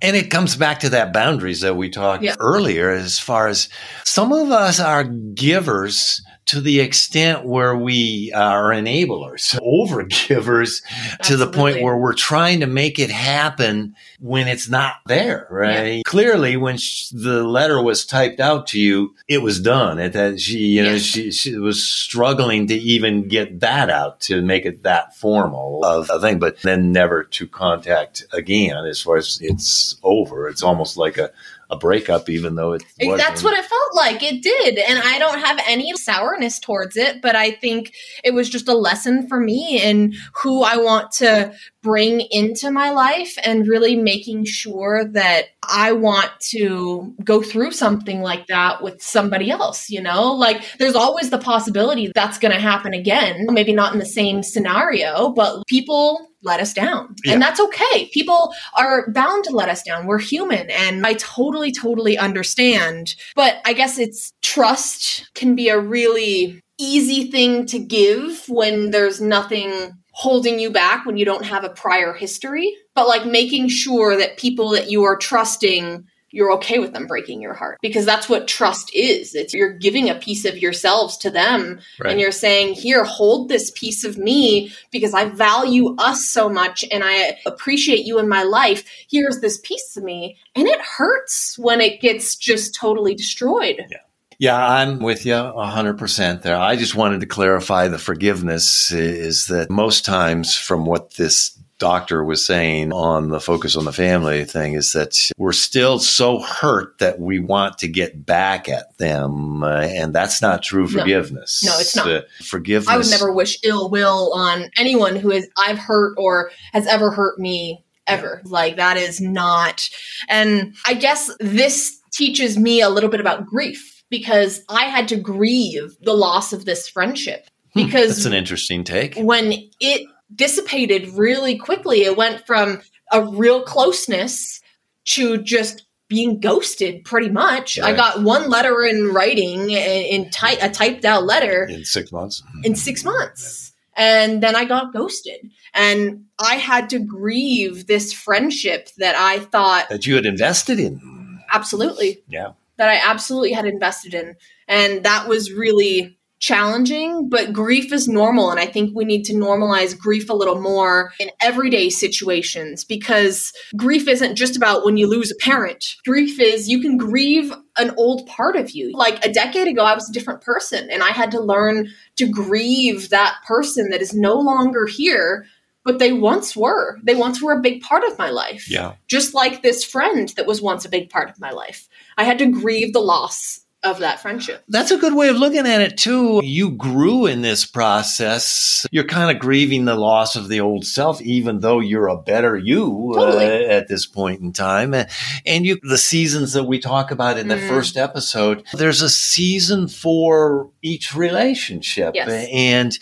And 0.00 0.16
it 0.16 0.30
comes 0.30 0.56
back 0.56 0.80
to 0.80 0.88
that 0.90 1.12
boundaries 1.12 1.60
that 1.60 1.76
we 1.76 1.90
talked 1.90 2.22
Yeah. 2.22 2.36
earlier 2.38 2.90
as 2.90 3.18
far 3.18 3.48
as 3.48 3.68
some 4.04 4.32
of 4.32 4.50
us 4.50 4.78
are 4.78 5.04
givers 5.04 6.22
to 6.46 6.60
the 6.60 6.80
extent 6.80 7.44
where 7.44 7.76
we 7.76 8.32
uh, 8.34 8.40
are 8.40 8.70
enablers, 8.70 9.58
over 9.62 10.02
givers 10.04 10.82
to 11.22 11.36
the 11.36 11.46
point 11.46 11.82
where 11.82 11.96
we're 11.96 12.14
trying 12.14 12.60
to 12.60 12.66
make 12.66 12.98
it 12.98 13.10
happen 13.10 13.94
when 14.20 14.48
it's 14.48 14.68
not 14.68 14.96
there, 15.06 15.46
right? 15.50 16.04
Clearly, 16.04 16.56
when 16.56 16.76
sh- 16.78 17.08
the 17.08 17.44
letter 17.44 17.82
was 17.82 18.04
typed 18.04 18.40
out 18.40 18.66
to 18.68 18.80
you, 18.80 19.14
it 19.28 19.38
was 19.38 19.60
done. 19.60 19.98
It, 19.98 20.12
that 20.12 20.40
she, 20.40 20.58
you 20.58 20.82
know, 20.82 20.98
she, 20.98 21.30
she 21.30 21.56
was 21.56 21.82
struggling 21.82 22.66
to 22.68 22.74
even 22.74 23.28
get 23.28 23.60
that 23.60 23.90
out 23.90 24.20
to 24.22 24.42
make 24.42 24.64
it 24.66 24.82
that 24.82 25.16
formal 25.16 25.84
of 25.84 26.10
a 26.10 26.20
thing, 26.20 26.38
but 26.38 26.60
then 26.62 26.92
never 26.92 27.24
to 27.24 27.46
contact 27.46 28.24
again 28.32 28.84
as 28.84 29.00
far 29.00 29.16
as 29.16 29.38
it's 29.40 29.96
over. 30.02 30.48
It's 30.48 30.62
almost 30.62 30.96
like 30.96 31.18
a, 31.18 31.30
a 31.72 31.76
breakup, 31.76 32.28
even 32.28 32.54
though 32.54 32.74
it 32.74 32.84
wasn't. 33.00 33.16
That's 33.18 33.42
what 33.42 33.58
it 33.58 33.64
felt 33.64 33.94
like. 33.94 34.22
It 34.22 34.42
did. 34.42 34.78
And 34.78 34.98
I 34.98 35.18
don't 35.18 35.40
have 35.40 35.58
any 35.66 35.90
sourness 35.94 36.60
towards 36.60 36.98
it, 36.98 37.22
but 37.22 37.34
I 37.34 37.50
think 37.50 37.94
it 38.22 38.34
was 38.34 38.50
just 38.50 38.68
a 38.68 38.74
lesson 38.74 39.26
for 39.26 39.40
me 39.40 39.80
in 39.82 40.12
who 40.42 40.62
I 40.62 40.76
want 40.76 41.12
to 41.12 41.54
bring 41.82 42.20
into 42.30 42.70
my 42.70 42.90
life 42.90 43.36
and 43.42 43.66
really 43.66 43.96
making 43.96 44.44
sure 44.44 45.04
that 45.12 45.46
I 45.66 45.92
want 45.92 46.30
to 46.50 47.14
go 47.24 47.42
through 47.42 47.72
something 47.72 48.20
like 48.20 48.48
that 48.48 48.82
with 48.82 49.02
somebody 49.02 49.50
else, 49.50 49.88
you 49.88 50.02
know? 50.02 50.32
Like 50.34 50.62
there's 50.78 50.94
always 50.94 51.30
the 51.30 51.38
possibility 51.38 52.12
that's 52.14 52.38
going 52.38 52.52
to 52.52 52.60
happen 52.60 52.92
again, 52.92 53.46
maybe 53.48 53.72
not 53.72 53.94
in 53.94 53.98
the 53.98 54.04
same 54.04 54.42
scenario, 54.42 55.30
but 55.30 55.66
people 55.68 56.28
let 56.42 56.60
us 56.60 56.72
down. 56.72 57.14
Yeah. 57.24 57.34
And 57.34 57.42
that's 57.42 57.60
okay. 57.60 58.08
People 58.12 58.52
are 58.76 59.10
bound 59.10 59.44
to 59.44 59.50
let 59.50 59.68
us 59.68 59.82
down. 59.82 60.06
We're 60.06 60.18
human 60.18 60.70
and 60.70 61.06
I 61.06 61.14
totally 61.14 61.72
totally 61.72 62.18
understand. 62.18 63.14
But 63.34 63.60
I 63.64 63.72
guess 63.72 63.98
it's 63.98 64.32
trust 64.42 65.30
can 65.34 65.54
be 65.54 65.68
a 65.68 65.78
really 65.78 66.60
easy 66.78 67.30
thing 67.30 67.66
to 67.66 67.78
give 67.78 68.44
when 68.48 68.90
there's 68.90 69.20
nothing 69.20 69.92
holding 70.12 70.58
you 70.58 70.70
back 70.70 71.06
when 71.06 71.16
you 71.16 71.24
don't 71.24 71.44
have 71.44 71.64
a 71.64 71.70
prior 71.70 72.12
history, 72.12 72.70
but 72.94 73.08
like 73.08 73.24
making 73.24 73.68
sure 73.68 74.16
that 74.16 74.36
people 74.36 74.70
that 74.70 74.90
you 74.90 75.02
are 75.04 75.16
trusting 75.16 76.04
you're 76.32 76.52
okay 76.54 76.78
with 76.78 76.92
them 76.92 77.06
breaking 77.06 77.40
your 77.40 77.54
heart 77.54 77.78
because 77.82 78.04
that's 78.04 78.28
what 78.28 78.48
trust 78.48 78.90
is. 78.94 79.34
It's 79.34 79.54
you're 79.54 79.72
giving 79.72 80.08
a 80.10 80.14
piece 80.14 80.44
of 80.44 80.58
yourselves 80.58 81.16
to 81.18 81.30
them 81.30 81.80
Right. 82.00 82.10
and 82.10 82.20
you're 82.20 82.32
saying, 82.32 82.74
"Here, 82.74 83.04
hold 83.04 83.48
this 83.48 83.70
piece 83.70 84.04
of 84.04 84.18
me 84.18 84.72
because 84.90 85.14
I 85.14 85.26
value 85.26 85.94
us 85.98 86.24
so 86.28 86.48
much 86.48 86.84
and 86.90 87.02
I 87.04 87.38
appreciate 87.46 88.04
you 88.04 88.18
in 88.18 88.28
my 88.28 88.42
life. 88.42 88.84
Here's 89.10 89.40
this 89.40 89.58
piece 89.58 89.96
of 89.96 90.02
me." 90.02 90.36
And 90.56 90.66
it 90.66 90.80
hurts 90.80 91.56
when 91.58 91.80
it 91.80 92.00
gets 92.00 92.34
just 92.36 92.74
totally 92.74 93.14
destroyed. 93.14 93.76
Yeah, 93.90 93.98
Yeah, 94.38 94.66
I'm 94.66 94.98
with 94.98 95.24
you 95.24 95.34
100% 95.34 96.42
there. 96.42 96.56
I 96.56 96.74
just 96.76 96.94
wanted 96.96 97.20
to 97.20 97.26
clarify 97.26 97.86
the 97.88 97.98
forgiveness 97.98 98.90
is 98.90 99.46
that 99.46 99.70
most 99.70 100.04
times, 100.04 100.56
from 100.56 100.84
what 100.84 101.14
this 101.14 101.52
doctor 101.82 102.22
was 102.22 102.46
saying 102.46 102.92
on 102.92 103.30
the 103.30 103.40
focus 103.40 103.74
on 103.74 103.84
the 103.84 103.92
family 103.92 104.44
thing, 104.44 104.74
is 104.74 104.92
that 104.92 105.18
we're 105.36 105.50
still 105.52 105.98
so 105.98 106.38
hurt 106.38 106.96
that 106.98 107.18
we 107.18 107.40
want 107.40 107.78
to 107.78 107.88
get 107.88 108.24
back 108.24 108.68
at 108.68 108.96
them. 108.98 109.64
Uh, 109.64 109.80
and 109.80 110.14
that's 110.14 110.40
not 110.40 110.62
true 110.62 110.86
forgiveness. 110.86 111.64
No, 111.64 111.76
it's 111.80 111.96
not. 111.96 112.08
Uh, 112.08 112.22
forgiveness. 112.40 112.88
I 112.88 112.96
would 112.96 113.10
never 113.10 113.32
wish 113.32 113.58
ill 113.64 113.90
will 113.90 114.32
on 114.32 114.70
anyone 114.76 115.16
who 115.16 115.32
is 115.32 115.48
I've 115.56 115.78
hurt 115.78 116.14
or 116.16 116.52
has 116.72 116.86
ever 116.86 117.10
hurt 117.10 117.40
me 117.40 117.84
ever. 118.06 118.42
Like 118.44 118.76
that 118.76 118.96
is 118.96 119.20
not. 119.20 119.90
And 120.28 120.76
I 120.86 120.94
guess 120.94 121.30
this 121.40 122.00
teaches 122.12 122.56
me 122.56 122.80
a 122.80 122.90
little 122.90 123.10
bit 123.10 123.20
about 123.20 123.44
grief 123.44 124.04
because 124.08 124.62
I 124.68 124.84
had 124.84 125.08
to 125.08 125.16
grieve 125.16 125.96
the 126.02 126.14
loss 126.14 126.52
of 126.52 126.64
this 126.64 126.88
friendship 126.88 127.48
Because 127.74 127.92
That's 127.92 128.02
because 128.18 128.26
an 128.26 128.34
interesting 128.34 128.84
take. 128.84 129.16
when 129.16 129.52
it 129.80 130.06
dissipated 130.34 131.08
really 131.10 131.56
quickly, 131.58 132.02
it 132.02 132.16
went 132.16 132.46
from 132.46 132.82
a 133.10 133.24
real 133.24 133.62
closeness 133.62 134.60
to 135.04 135.38
just 135.42 135.86
being 136.08 136.40
ghosted 136.40 137.04
pretty 137.04 137.30
much. 137.30 137.78
I 137.78 137.94
got 137.94 138.22
one 138.22 138.50
letter 138.50 138.82
in 138.84 139.12
writing 139.14 139.70
in, 139.70 140.24
in 140.24 140.30
ty- 140.30 140.58
a 140.60 140.70
typed 140.70 141.04
out 141.06 141.24
letter 141.24 141.64
In 141.64 141.84
six 141.84 142.12
months. 142.12 142.42
in 142.64 142.74
six 142.76 143.02
months. 143.04 143.72
And 143.96 144.42
then 144.42 144.54
I 144.56 144.64
got 144.64 144.92
ghosted. 144.92 145.50
And 145.74 146.24
I 146.38 146.56
had 146.56 146.90
to 146.90 146.98
grieve 146.98 147.86
this 147.86 148.12
friendship 148.12 148.88
that 148.98 149.14
I 149.16 149.38
thought 149.40 149.88
That 149.88 150.06
you 150.06 150.14
had 150.14 150.26
invested 150.26 150.78
in. 150.78 151.40
absolutely, 151.50 152.22
Yeah. 152.28 152.52
that 152.76 152.88
I 152.90 153.00
absolutely 153.10 153.52
had 153.52 153.64
invested 153.66 154.12
in. 154.14 154.36
And 154.68 155.04
that 155.04 155.28
was 155.28 155.50
really 155.52 156.18
challenging, 156.42 157.28
but 157.28 157.52
grief 157.52 157.92
is 157.92 158.08
normal. 158.08 158.50
And 158.50 158.58
I 158.58 158.66
think 158.66 158.94
we 158.94 159.04
need 159.04 159.22
to 159.26 159.32
normalize 159.32 159.96
grief 159.96 160.28
a 160.28 160.34
little 160.34 160.60
more 160.60 161.12
in 161.20 161.30
everyday 161.40 161.88
situations 161.88 162.84
because 162.84 163.52
grief 163.76 164.08
isn't 164.08 164.34
just 164.34 164.56
about 164.56 164.84
when 164.84 164.96
you 164.96 165.06
lose 165.06 165.30
a 165.30 165.36
parent. 165.36 165.94
Grief 166.04 166.40
is 166.40 166.68
you 166.68 166.80
can 166.80 166.98
grieve 166.98 167.52
an 167.78 167.94
old 167.96 168.26
part 168.26 168.56
of 168.56 168.72
you. 168.72 168.90
Like 168.92 169.24
a 169.24 169.32
decade 169.32 169.68
ago, 169.68 169.84
I 169.84 169.94
was 169.94 170.10
a 170.10 170.12
different 170.12 170.42
person 170.42 170.90
and 170.90 171.02
I 171.02 171.10
had 171.10 171.30
to 171.30 171.40
learn 171.40 171.88
to 172.16 172.26
grieve 172.28 173.10
that 173.10 173.36
person 173.46 173.90
that 173.90 174.02
is 174.02 174.12
no 174.12 174.34
longer 174.34 174.86
here. 174.86 175.46
But 175.84 175.98
they 175.98 176.12
once 176.12 176.54
were. 176.56 176.98
They 177.02 177.16
once 177.16 177.42
were 177.42 177.52
a 177.54 177.60
big 177.60 177.82
part 177.82 178.04
of 178.04 178.16
my 178.16 178.30
life 178.30 178.70
Yeah. 178.70 178.92
just 179.08 179.34
like 179.34 179.62
this 179.62 179.84
friend 179.84 180.28
that 180.36 180.46
was 180.46 180.62
once 180.62 180.84
a 180.84 180.88
big 180.88 181.10
part 181.10 181.28
of 181.28 181.40
my 181.40 181.50
life. 181.50 181.88
I 182.16 182.22
had 182.22 182.38
to 182.38 182.46
grieve 182.46 182.92
the 182.92 183.00
loss 183.00 183.61
of 183.84 183.98
that 183.98 184.20
friendship. 184.20 184.62
That's 184.68 184.90
a 184.92 184.96
good 184.96 185.14
way 185.14 185.28
of 185.28 185.36
looking 185.36 185.66
at 185.66 185.80
it 185.80 185.98
too. 185.98 186.40
You 186.44 186.70
grew 186.70 187.26
in 187.26 187.42
this 187.42 187.64
process. 187.64 188.86
You're 188.92 189.04
kind 189.04 189.34
of 189.34 189.40
grieving 189.40 189.84
the 189.86 189.96
loss 189.96 190.36
of 190.36 190.48
the 190.48 190.60
old 190.60 190.86
self, 190.86 191.20
even 191.22 191.60
though 191.60 191.80
you're 191.80 192.08
a 192.08 192.16
better 192.16 192.56
you 192.56 193.12
Totally. 193.14 193.44
uh, 193.66 193.68
at 193.70 193.88
this 193.88 194.06
point 194.06 194.40
in 194.40 194.52
time. 194.52 194.94
And- 194.94 195.66
you, 195.66 195.78
the 195.82 195.98
seasons 195.98 196.52
that 196.54 196.64
we 196.64 196.78
talk 196.80 197.10
about 197.10 197.38
in 197.38 197.46
the 197.48 197.54
Mm. 197.56 197.68
first 197.68 197.96
episode, 197.96 198.64
there's 198.72 199.02
a 199.02 199.08
season 199.08 199.86
for 199.88 200.70
each 200.82 201.14
relationship. 201.14 202.14
Yes. 202.14 202.48
And 202.52 202.98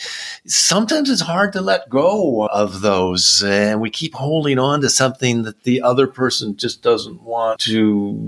sometimes 0.47 1.09
it's 1.11 1.23
hard 1.23 1.53
to 1.55 1.61
let 1.61 1.89
go 1.89 2.47
of 2.47 2.81
those. 2.83 3.43
And 3.43 3.81
we 3.81 3.89
keep 3.91 4.15
holding 4.15 4.59
on 4.59 4.81
to 4.83 4.91
something 4.91 5.43
that 5.45 5.63
the 5.65 5.81
other 5.83 6.07
person 6.07 6.57
just 6.57 6.83
doesn't 6.83 7.23
want 7.23 7.61
to 7.61 8.19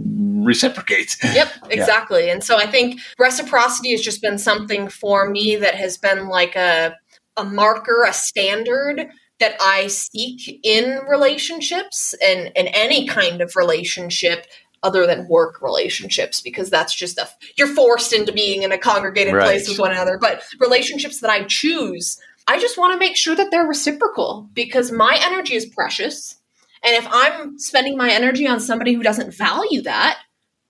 reciprocate. 0.45 1.17
Yep, 1.23 1.49
exactly. 1.71 2.31
And 2.31 2.42
so 2.43 2.57
I 2.57 2.67
think 2.67 3.01
reciprocity 3.19 3.93
has 3.93 4.01
just 4.01 4.23
been 4.23 4.39
something 4.39 4.89
for 4.89 5.29
me 5.29 5.57
that 5.57 5.75
has 5.75 5.99
been 5.99 6.29
like 6.29 6.57
a 6.57 6.97
a 7.37 7.45
marker, 7.45 8.05
a 8.05 8.13
standard 8.13 9.09
that 9.41 9.57
I 9.61 9.89
seek 9.89 10.61
in 10.63 11.01
relationships 11.09 12.15
and 12.25 12.53
in 12.55 12.69
any 12.69 13.07
kind 13.07 13.41
of 13.41 13.57
relationship 13.57 14.47
other 14.83 15.07
than 15.07 15.29
work 15.29 15.61
relationships 15.63 16.41
because 16.41 16.71
that's 16.71 16.95
just 16.95 17.19
a 17.19 17.29
you're 17.57 17.69
forced 17.69 18.13
into 18.13 18.33
being 18.33 18.63
in 18.63 18.73
a 18.73 18.79
congregated 18.79 19.35
Right. 19.35 19.45
place 19.45 19.69
with 19.69 19.79
one 19.79 19.93
another 19.93 20.19
but 20.21 20.43
relationships 20.59 21.21
that 21.21 21.31
I 21.31 21.45
choose 21.45 22.21
I 22.49 22.59
just 22.59 22.77
want 22.77 22.93
to 22.93 22.99
make 22.99 23.17
sure 23.17 23.37
that 23.37 23.53
they're 23.53 23.67
reciprocal 23.67 24.49
because 24.53 24.91
my 24.91 25.19
energy 25.23 25.55
is 25.55 25.67
precious 25.67 26.37
and 26.85 26.97
if 26.97 27.07
I'm 27.11 27.59
spending 27.59 27.97
my 27.97 28.11
energy 28.11 28.47
on 28.47 28.59
somebody 28.59 28.93
who 28.93 29.05
doesn't 29.05 29.35
value 29.35 29.83
that 29.83 30.19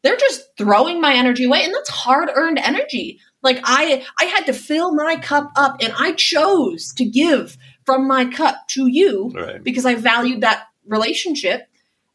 they're 0.02 0.16
just 0.16 0.42
throwing 0.58 1.00
my 1.00 1.14
energy 1.14 1.44
away 1.44 1.62
and 1.64 1.72
that's 1.74 1.90
hard 1.90 2.30
earned 2.34 2.58
energy 2.58 3.18
Like 3.42 3.60
I 3.64 4.04
I 4.20 4.24
had 4.26 4.46
to 4.46 4.52
fill 4.52 4.94
my 4.94 5.16
cup 5.16 5.50
up 5.56 5.76
and 5.82 5.92
I 5.98 6.12
chose 6.12 6.92
to 6.94 7.04
give 7.04 7.56
from 7.86 8.06
my 8.06 8.24
cup 8.26 8.56
to 8.70 8.86
you 8.86 9.30
Right. 9.34 9.62
because 9.62 9.84
I 9.86 9.94
valued 9.96 10.40
that 10.42 10.64
relationship. 10.86 11.62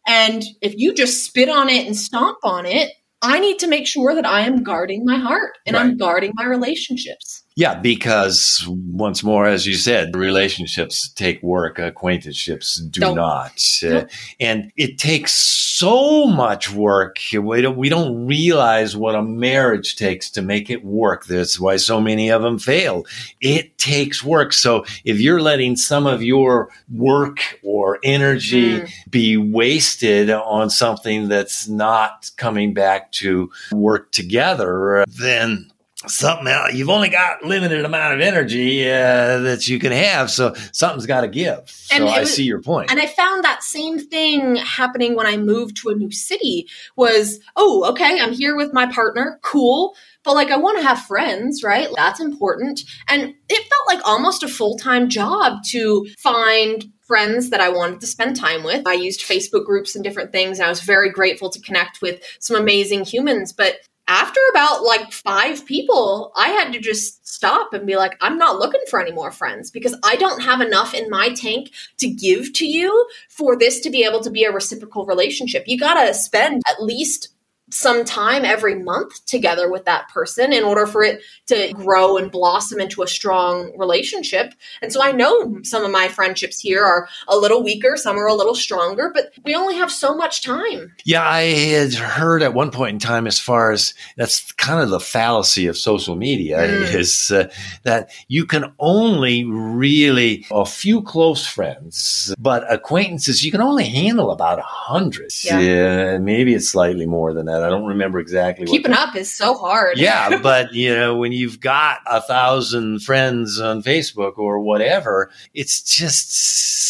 And 0.08 0.44
if 0.62 0.74
you 0.78 0.94
just 0.94 1.26
spit 1.26 1.50
on 1.50 1.68
it 1.70 1.86
and 1.86 1.96
stomp 1.96 2.38
on 2.44 2.66
it, 2.66 2.92
I 3.22 3.40
need 3.40 3.60
to 3.60 3.68
make 3.68 3.86
sure 3.88 4.16
that 4.16 4.26
I 4.26 4.42
am 4.42 4.64
guarding 4.64 5.04
my 5.04 5.18
heart 5.18 5.58
and 5.66 5.76
I'm 5.76 5.98
guarding 5.98 6.32
my 6.36 6.46
relationships. 6.46 7.37
Yeah, 7.58 7.74
because 7.74 8.64
once 8.70 9.24
more, 9.24 9.48
as 9.48 9.66
you 9.66 9.74
said, 9.74 10.16
relationships 10.16 11.10
take 11.16 11.42
work, 11.42 11.80
acquaintanceships 11.80 12.76
do 12.82 13.00
Don't. 13.00 13.16
not. 13.16 13.60
Uh, 13.84 14.06
and 14.40 14.72
it 14.78 15.00
takes 15.00 15.34
so 15.34 16.28
much 16.28 16.72
work. 16.72 17.18
We 17.34 17.62
don't, 17.64 17.76
we 17.76 17.90
don't 17.90 18.28
realize 18.28 18.96
what 18.96 19.16
a 19.16 19.24
marriage 19.24 19.96
takes 19.96 20.30
to 20.32 20.44
make 20.44 20.70
it 20.70 20.86
work. 20.86 21.26
That's 21.26 21.60
why 21.60 21.78
so 21.78 22.00
many 22.00 22.30
of 22.30 22.44
them 22.44 22.60
fail. 22.60 23.06
It 23.42 23.76
takes 23.80 24.24
work. 24.24 24.54
So 24.54 24.86
if 25.04 25.20
you're 25.20 25.42
letting 25.42 25.78
some 25.78 26.06
of 26.06 26.22
your 26.22 26.70
work 26.94 27.40
or 27.64 27.98
energy 28.04 28.68
Mm. 28.68 28.90
be 29.10 29.36
wasted 29.38 30.30
on 30.30 30.70
something 30.70 31.28
that's 31.28 31.68
not 31.68 32.30
coming 32.38 32.74
back 32.76 33.12
to 33.14 33.50
work 33.72 34.12
together, 34.12 35.04
then 35.08 35.72
something 36.10 36.48
else. 36.48 36.74
You've 36.74 36.90
only 36.90 37.10
got 37.10 37.44
limited 37.44 37.84
amount 37.86 38.14
of 38.16 38.22
energy 38.22 38.90
uh, 38.90 39.40
that 39.40 39.68
you 39.68 39.80
can 39.80 39.92
have, 39.92 40.30
so 40.32 40.54
something's 40.72 41.06
got 41.06 41.22
to 41.22 41.28
give. 41.28 41.60
And 41.92 42.04
So 42.04 42.08
it 42.08 42.10
I 42.10 42.20
was- 42.22 42.34
see 42.34 42.44
your 42.44 42.62
point. 42.62 42.92
And 42.92 43.00
I 43.00 43.06
found 43.06 43.44
that 43.44 43.64
same 43.64 44.00
thing 44.00 44.56
happening 44.58 45.16
when 45.16 45.28
I 45.28 45.38
moved 45.38 45.78
to 45.78 45.90
a 45.90 45.96
new 45.96 46.12
city 46.12 46.68
was, 46.96 47.40
oh, 47.56 47.90
okay, 47.92 48.20
I'm 48.20 48.34
here 48.34 48.56
with 48.56 48.74
my 48.74 48.86
partner. 48.86 49.40
Cool. 49.44 49.96
But 50.24 50.34
like, 50.36 50.52
I 50.52 50.58
want 50.58 50.78
to 50.78 50.84
have 50.84 51.06
friends, 51.06 51.64
right? 51.64 51.88
That's 51.96 52.20
important. 52.20 52.82
And 53.08 53.34
it 53.50 53.68
felt 53.70 53.88
like 53.88 54.06
almost 54.06 54.44
a 54.44 54.48
full 54.48 54.78
time 54.78 55.10
job 55.10 55.64
to 55.70 56.06
find 56.18 56.86
friends 57.08 57.52
that 57.52 57.62
I 57.62 57.70
wanted 57.70 58.02
to 58.02 58.08
spend 58.08 58.36
time 58.36 58.66
with. 58.66 58.86
I 58.86 58.92
used 58.94 59.22
Facebook 59.22 59.66
groups 59.66 59.96
and 59.96 60.04
different 60.04 60.34
things. 60.34 60.60
And 60.60 60.66
I 60.66 60.70
was 60.70 60.82
very 60.82 61.10
grateful 61.10 61.50
to 61.52 61.62
connect 61.62 62.02
with 62.02 62.22
some 62.42 62.58
amazing 62.58 63.06
humans. 63.06 63.54
But 63.54 63.78
after 64.08 64.40
about 64.52 64.84
like 64.84 65.12
five 65.12 65.66
people, 65.66 66.32
I 66.36 66.50
had 66.50 66.72
to 66.74 66.80
just 66.80 67.28
stop 67.28 67.74
and 67.74 67.86
be 67.86 67.98
like, 67.98 68.18
I'm 68.22 68.38
not 68.38 68.58
looking 68.58 68.82
for 68.90 69.00
any 69.00 69.12
more 69.12 69.32
friends 69.32 69.70
because 69.70 69.96
I 70.04 70.16
don't 70.16 70.42
have 70.42 70.62
enough 70.62 70.94
in 70.94 71.10
my 71.10 71.34
tank 71.34 71.72
to 71.98 72.10
give 72.10 72.54
to 72.54 72.66
you 72.66 73.08
for 73.30 73.58
this 73.58 73.82
to 73.82 73.90
be 73.90 74.04
able 74.04 74.22
to 74.22 74.32
be 74.32 74.44
a 74.46 74.52
reciprocal 74.52 75.06
relationship. 75.06 75.64
You 75.68 75.78
got 75.78 76.04
to 76.06 76.14
spend 76.14 76.64
at 76.68 76.82
least 76.82 77.30
some 77.70 78.06
time 78.06 78.46
every 78.46 78.76
month 78.76 79.26
together 79.26 79.70
with 79.70 79.84
that 79.86 80.08
person 80.10 80.54
in 80.54 80.64
order 80.64 80.86
for 80.88 81.04
it 81.04 81.22
to 81.48 81.74
grow 81.74 82.18
and 82.18 82.32
blossom 82.32 82.80
into 82.80 83.04
a 83.04 83.08
strong 83.08 83.74
relationship. 83.78 84.54
And 84.82 84.92
so 84.94 85.02
I 85.04 85.12
know 85.12 85.60
some 85.64 85.84
of 85.84 85.92
my 85.92 86.08
friendships 86.08 86.60
here 86.62 86.84
are 86.84 87.10
a 87.28 87.36
little 87.38 87.62
weaker, 87.64 87.98
some 87.98 88.18
are 88.18 88.28
a 88.28 88.34
little 88.34 88.56
stronger, 88.56 89.12
but 89.14 89.34
we 89.44 89.54
only 89.54 89.76
have 89.76 89.92
so 89.92 90.16
much 90.16 90.42
time. 90.44 90.94
Yeah, 91.04 91.28
I 91.28 91.42
had 91.44 91.94
heard 91.94 92.42
at 92.42 92.54
one 92.54 92.72
point 92.72 92.94
in 92.94 93.00
time, 93.00 93.28
as 93.28 93.40
far 93.40 93.72
as 93.72 93.94
that's 94.16 94.52
kind 94.54 94.82
of 94.82 94.90
the 94.90 95.00
fallacy 95.00 95.68
of 95.68 95.78
social 95.78 96.16
media, 96.16 96.58
Mm. 96.58 96.94
is 96.96 97.32
uh, 97.32 97.50
that 97.84 98.10
you 98.28 98.46
can 98.46 98.72
only 98.80 99.44
really 99.44 100.46
a 100.52 100.66
few 100.66 101.02
close 101.02 101.46
friends, 101.46 102.34
but 102.40 102.72
acquaintances 102.72 103.44
you 103.44 103.52
can 103.52 103.62
only 103.62 103.86
handle 103.86 104.32
about 104.32 104.60
a 104.60 104.64
hundred. 104.64 105.32
Yeah. 105.44 106.18
maybe 106.18 106.54
it's 106.54 106.70
slightly 106.70 107.06
more 107.06 107.34
than 107.34 107.46
that. 107.46 107.57
I 107.64 107.70
don't 107.70 107.86
remember 107.86 108.20
exactly. 108.20 108.66
what 108.66 108.72
Keeping 108.72 108.94
up 108.94 109.16
is 109.16 109.32
so 109.34 109.56
hard. 109.56 109.98
yeah, 110.00 110.38
but 110.42 110.74
you 110.74 110.94
know, 110.94 111.16
when 111.16 111.32
you've 111.32 111.60
got 111.60 112.00
a 112.06 112.22
thousand 112.22 113.04
friends 113.04 113.60
on 113.60 113.84
Facebook 113.84 114.38
or 114.38 114.60
whatever, 114.60 115.32
it's 115.54 115.82
just 115.82 116.34